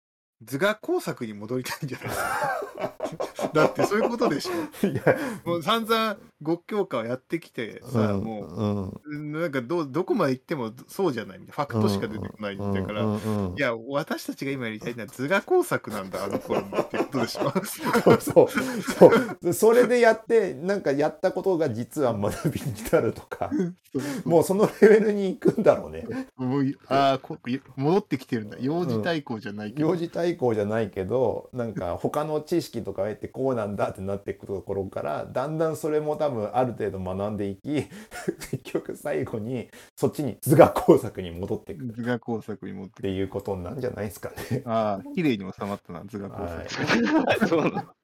[0.44, 2.93] 図画工作に戻りたいんじゃないですか。
[3.52, 4.86] だってそういうことでしょ。
[4.86, 5.02] いや。
[5.44, 9.32] もう散々極教科をやってきてさ、うんもうん。
[9.36, 11.64] うなんかどうどこまで行ってもそうじゃないみたいな。
[11.64, 17.52] ファクトしか出てこないんだから、うんうんうんいや私たちが今やりたいのは図画工作なんだあの頃のってことでしょ。
[17.64, 18.48] そうそう
[18.82, 19.12] そ
[19.42, 19.52] う。
[19.52, 23.50] それでやってなんかやったことが実は学びになるとか。
[24.24, 26.28] もうそのレベルに行くんだろうね。
[26.36, 27.38] もうああこ
[27.76, 28.56] 戻ってきてるんだ。
[28.60, 37.86] 幼児対抗じゃないけど、幼児対抗じゃないけどなんか他の知識とか得てこうなんだってなっていくところからだんだんそれも多分ある程度学んでいき
[38.50, 44.62] 結局最後にそっちに図画工作に戻っていくっ図画工作に持ってていうことなんじゃないですかね。
[44.64, 46.68] ああ綺麗に収まったな図画工作、はい。
[47.46, 47.94] そうなの。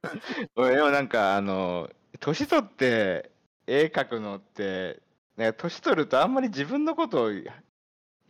[0.56, 1.88] 俺でもなんかあの
[2.18, 3.30] 年取って
[3.66, 5.00] 絵描くのって
[5.38, 7.30] なんか年取るとあんまり自分のことを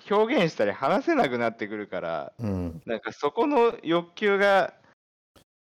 [0.08, 2.82] 表現したり話せなくなってくるからうん。
[2.86, 4.72] なんかそこの欲求が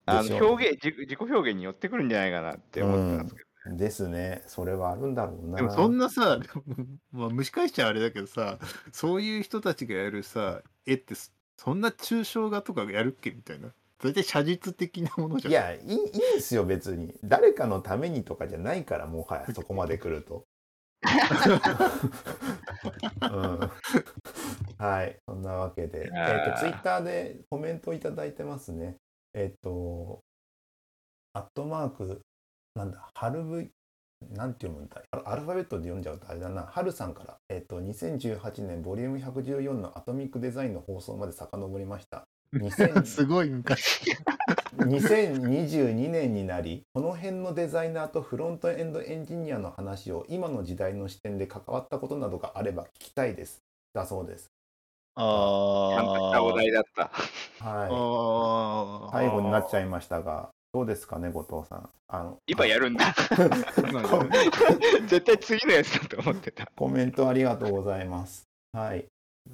[0.05, 4.43] あの表現自自己表現に寄ってくるんじゃないかなって思ってたんですけど、ですね。
[4.47, 5.57] それはあるんだろうな。
[5.57, 6.39] でもそんなさ、
[7.11, 8.59] まあ、蒸し返しちゃあれだけどさ
[8.91, 11.15] そういう人たちがやるさ絵って
[11.57, 13.73] そんな抽象画とかやるっけみたいな。
[14.03, 15.51] 大体写実的なものじゃん。
[15.51, 15.99] いやいいいい
[16.35, 17.15] ですよ別に。
[17.23, 20.45] 誰かのためにとかじゃないからもはや そこまで来ると。
[23.21, 23.71] うん、
[24.77, 26.51] はい、そんなわけで、えあー。
[26.51, 28.97] っ、と、ツイッターでコメントいただいてますね。
[29.33, 30.19] えっ、と、
[31.33, 32.21] アットマーク、
[32.75, 33.69] なんだ、ハルブ、
[34.31, 42.23] なんて読むんだアアルファベットで読んじゃうとあれだな、ハルさんから、えっ、と、2018年ボリューム114のアトミックデザインの放送まで遡りました。
[42.53, 44.01] 2000すごい昔。
[44.77, 53.61] 2022年になりこの辺のデザイナーとフロントエンドエンジニアの話を今の時代の視点で関わったことなどがあれば聞きたいです
[53.93, 54.52] だそうです
[55.15, 57.03] ちゃんとしたお題だった。
[57.03, 57.09] は
[57.85, 57.89] い。
[57.91, 61.89] あ最後になっちゃいいましたがどうですかね後藤さん。
[62.07, 63.13] あの今やるんだ。
[65.07, 66.67] 絶対次のやつだと思ってた。
[66.75, 68.43] コメントありがとうございます。
[68.71, 69.05] はい。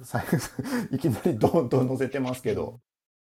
[0.02, 0.36] 最後
[0.96, 2.78] いきなりどんどん載せてますけど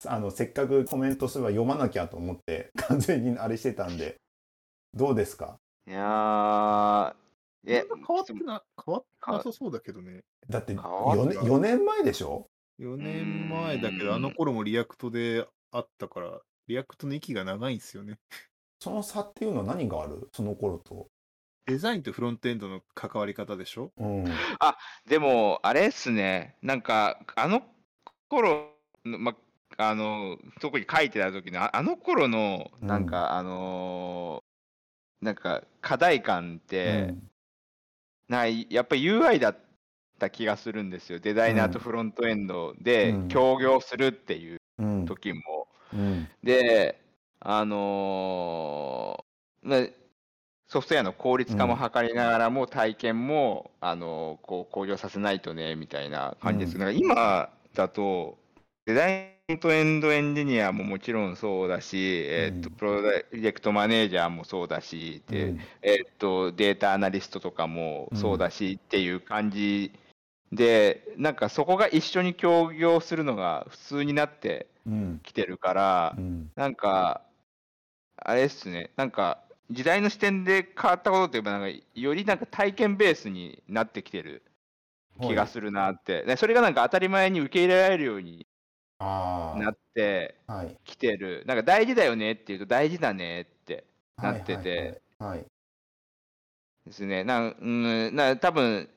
[0.07, 4.15] あのせっかくコメントすれば読まなきゃと思って完全にあれしてたんで
[4.93, 5.57] どうですか？
[5.87, 10.23] いやー、え、変わってな、変わってなさそうだけどね。
[10.49, 12.47] だって変わ4った年 ,4 年前でしょ
[12.79, 18.19] ？4年前だけど、うーんあの頃も React であったから、 React の息が長いんですよね。
[18.79, 20.29] その差っていうのは何がある？
[20.33, 21.07] その頃と。
[21.65, 23.91] デザインとフロントエンドの関わり方でしょ？
[23.97, 24.25] うん。
[25.07, 27.63] でも、あれっすね、なんか、あの
[28.29, 28.69] 頃
[29.03, 29.35] の、ま、
[29.77, 37.31] あの、特に書いてた時の、ああの頃の、うんなんか、あのーなんか、課題感って、なん
[38.29, 39.57] かやっぱり UI だっ
[40.19, 41.19] た気がするんですよ。
[41.19, 45.05] デザイナーとフロントエンドでうん協業するっていううん。
[45.05, 45.67] 時も。
[45.93, 46.27] うん。
[46.43, 46.99] で、
[47.39, 49.89] あのーま
[50.67, 56.75] ソフトウェアの効率化も図りながらも、体験も、あのーこう向上させないとねみたいな感じです。
[56.75, 58.37] うんなんか今だと、
[58.85, 69.91] デザインとエンドエンジニアももちろんそうだし、えーっとうんプロジェクトマネージャーもそうだし、でうんえーっとデータアナリストとかもそうだしっていう感じ
[70.51, 75.19] で、なんかそこが一緒に協業するのが普通になってうん。
[75.23, 76.51] きてるからう、ん。
[76.55, 77.21] なんか、
[78.17, 84.43] あれっすね、なんか、時代の視点で変わったことといえば、なんか、よりなんか体験ベースになってきてる
[85.21, 86.23] 気がするなって。
[86.23, 88.54] でそれがなんか当たり前に受け入れられるようにあ
[88.99, 90.35] なって。
[90.83, 91.43] きてる。
[91.45, 93.85] なんか大事だよねっていうと大事だねって
[94.17, 95.01] なっててはいはいはい。
[95.19, 95.45] はい。
[96.85, 97.23] ですね。
[97.23, 97.65] なん、う
[98.11, 98.89] ん、な多分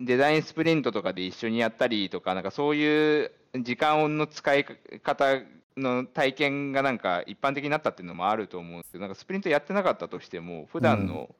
[0.00, 4.64] デザインスプリントとかで一緒にやったりとか、なんかそういう時間の使い
[5.02, 5.40] 方
[5.76, 11.34] の体験がなんか一般的になったっていうのもあると思うんですけど、なんかスプリントやってなかったとしても、普段の、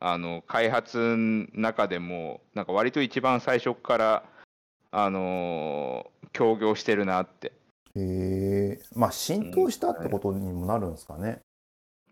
[0.00, 4.22] あの開発の中でも、なんか割と一番最初から、
[4.90, 7.52] あのー協業してるなって。
[7.94, 8.80] へえ。
[8.94, 11.40] まあ浸透したってことにもなるんですかね。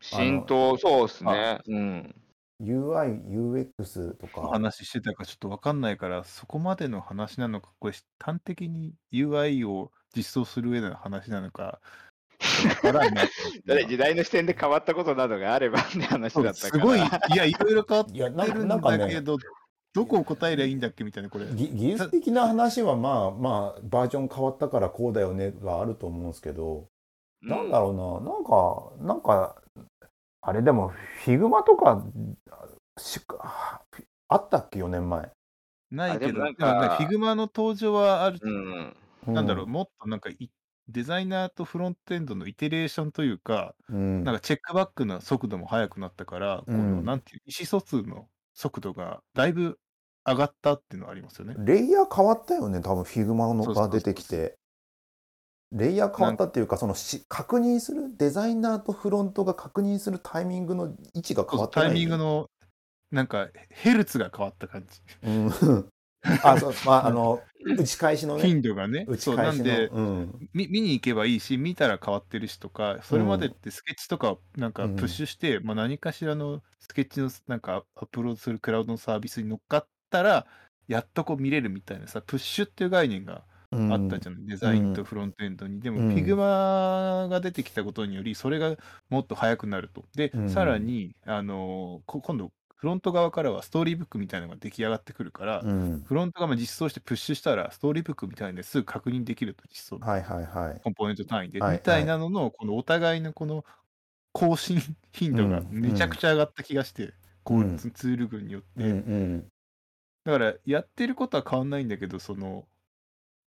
[0.00, 1.58] 浸透、そうですね。
[1.66, 2.14] うん。
[2.62, 4.48] UI、UX とか。
[4.48, 11.80] 話してたかちょっとわかんないから、そこまでの話なのか、これ端的に UI を実装する上での話なのか、
[12.68, 13.22] わからんな
[13.86, 16.80] 時代の視点で変わったことなどがあればって話だったから。
[16.82, 19.36] すごい、いや、いろいろ変わってるんなんかね、だけど、
[19.96, 21.46] どこを答えりゃいいんだっけみたいな、これ。
[21.46, 26.88] ぎ技術的な話はまあまあバージョン変わったからこうだよねはあると思うんですけど、
[27.42, 29.62] うんなんだろうな、なんか、なんか、
[30.42, 30.88] あれでも、
[31.24, 32.04] Figma とか、
[32.98, 33.20] し
[34.28, 35.30] あったっけ、4年前。
[35.90, 38.96] ないけど、なんかフィグマの登場はある、うん。
[39.26, 40.50] なんだろう、うもっとなんかい、
[40.88, 44.24] デザイナーとフロントエンドのイテレーションというか、ん。
[44.24, 49.78] なんかチェックバックの速度も速くなったから、こうんのなんていう、意思疎通の速度がだいぶ
[50.26, 51.54] 上がったっていうのはありますよね。
[51.58, 54.56] レイヤー変わったよね、多分 Figma のが出てきて。
[55.72, 61.88] レイヤー変わったっていうか、そのし確認する、デザイナーとフロントが確認するタイミングの位置が変わってない。
[61.88, 62.50] タイミングの、
[63.10, 65.00] なんか、ヘルツが変わった感じ。
[65.22, 65.90] うん。
[66.42, 67.40] あ、そう、まあ、あの、
[67.78, 68.42] 打ち返しのね。
[68.42, 69.04] 頻度がね。
[69.08, 69.62] 打ち返しの。
[69.62, 70.48] んで、うん。
[70.52, 80.46] み見に行けばいいし、見たら変わってるしとか、それまでってスケッチとかをなんかうんプッシュして、まあ、何かしらのスケッチのなんかアップロードするクラウドのサービスに乗っかったら、
[80.88, 83.44] やっとこう見れるみたいなさ、プッシュっていう概念が
[83.88, 85.80] あったじゃん、デザインとフロントエンドに。
[85.80, 86.08] でも、うん。
[86.08, 88.76] Figma が出てきたことにより、それが
[89.08, 90.04] もっと速くなると。
[90.14, 90.48] で、うん。
[90.48, 96.02] さらに、あの今度、フロント側からはストーリーブックみたいなのが出来上がってくるから、うん。
[96.04, 100.80] フロントがまあ実装してプッシュしたら、ストーリーブックみたいですぐ確認できると、実装はいはいはい。
[100.82, 103.64] コンポーネント単位で、はいみたいなのの、このお互いのこの
[104.32, 104.78] 更新
[105.12, 105.68] 頻度がうん。
[105.70, 109.00] めちゃくちゃ上がった気がして、こうツール群によって。
[110.26, 112.66] だから、やってることは変わんないんだけど、その、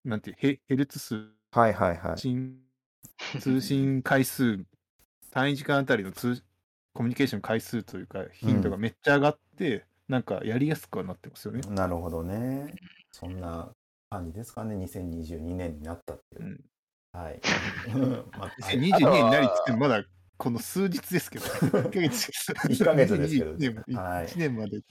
[0.06, 2.16] なんていう、ヘヘルツ数、はいはいはい。
[2.16, 2.62] 通信
[3.42, 4.64] 通信回数、
[5.30, 6.42] 単位時間あたりの通
[6.94, 11.60] コミュニケーション回数というか、頻度がめっちゃ上がって、なんかやりやすくはなってますよね。
[11.70, 12.74] なるほどね。
[13.12, 13.70] そんな
[14.10, 16.48] 感じですかね、2022年になったっていうう。
[16.48, 16.60] ん、
[17.12, 17.42] はい。
[18.40, 20.06] まあ、2022年になりつつまだ
[20.38, 22.54] この数日ですけど、 1ヶ月です。
[22.70, 24.82] 一ヶ月ですけど2021年はい1年まで。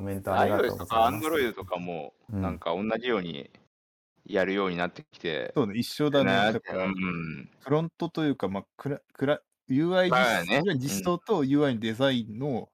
[0.00, 1.26] コメントありがとうございます。
[1.26, 3.50] Android とかも、うんなんか同じように
[4.24, 6.32] やるようになってきて、そうね、一緒だね。
[6.32, 12.70] なだから、うん、フロントというか、まあ、クラクラ UI 実,、まあね実装と UI デザインの、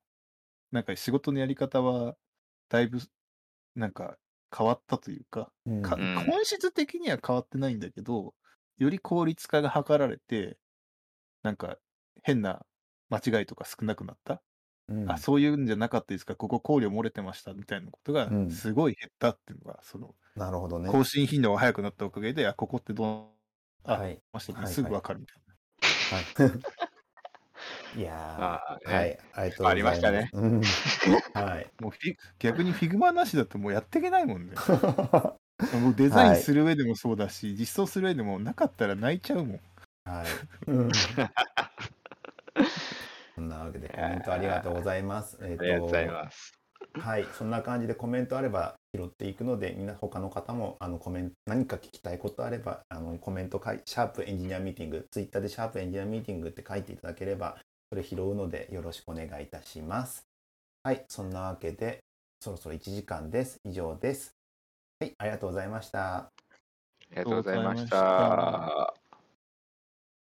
[0.70, 2.14] なんか仕事のやり方は、
[2.68, 3.00] だいぶ、
[3.74, 4.16] なんか
[4.56, 8.34] 変わったというか、うんかうん本質的には変わってないんだけど、
[8.78, 10.58] より効率化が図られて、
[11.42, 11.76] なんか
[12.22, 12.64] 変な
[13.10, 14.42] 間違いとか少なくなった。
[14.88, 20.90] うんあ、そういうんじゃなかったですか、ここ考慮漏れてましたみたいなことがうんすごい減ったっていうのが、そのなるほどね。
[20.90, 23.30] 更新頻度が速くなったおかげで、あ、ここってど
[23.84, 24.18] う、あ、はい。
[24.32, 25.36] ましたはいねすぐわかるみたい
[26.10, 26.24] はい。
[27.98, 29.18] いやー、 まあねはい。
[29.34, 29.94] ありがとうございます。
[29.94, 30.60] ありましたねうん。
[31.34, 31.64] はい。
[31.64, 31.70] な。
[31.80, 34.52] もうフィ逆に Figma なしだともうやっていけないもんね。
[35.72, 39.60] もうデザインする上でもそうだし、実装する上でもなかったら泣いちゃうもん。
[40.04, 40.26] はい。
[40.70, 40.90] うん
[43.36, 45.38] そんなわけでコメントありがとうございます。
[45.42, 46.52] えっありがとうございます。
[46.94, 57.58] はい、そんな感じでコメントあれば拾っていくので、みんな他の方もあのコメント何か聞きたいことあれば、あのコメント書いシャープエンジニアミーティング、ツイッターでシャープエンジニアミーティングって書いていただければ、
[57.90, 60.26] それ拾うのでよろしくお願いいたします。
[60.82, 61.98] はい、そんなわけで、
[62.40, 63.60] そろそろ1時間です。
[63.64, 64.34] 以上です。
[65.00, 66.16] はい、ありがとうございました。
[66.16, 66.30] あ
[67.10, 69.05] りがとうございました。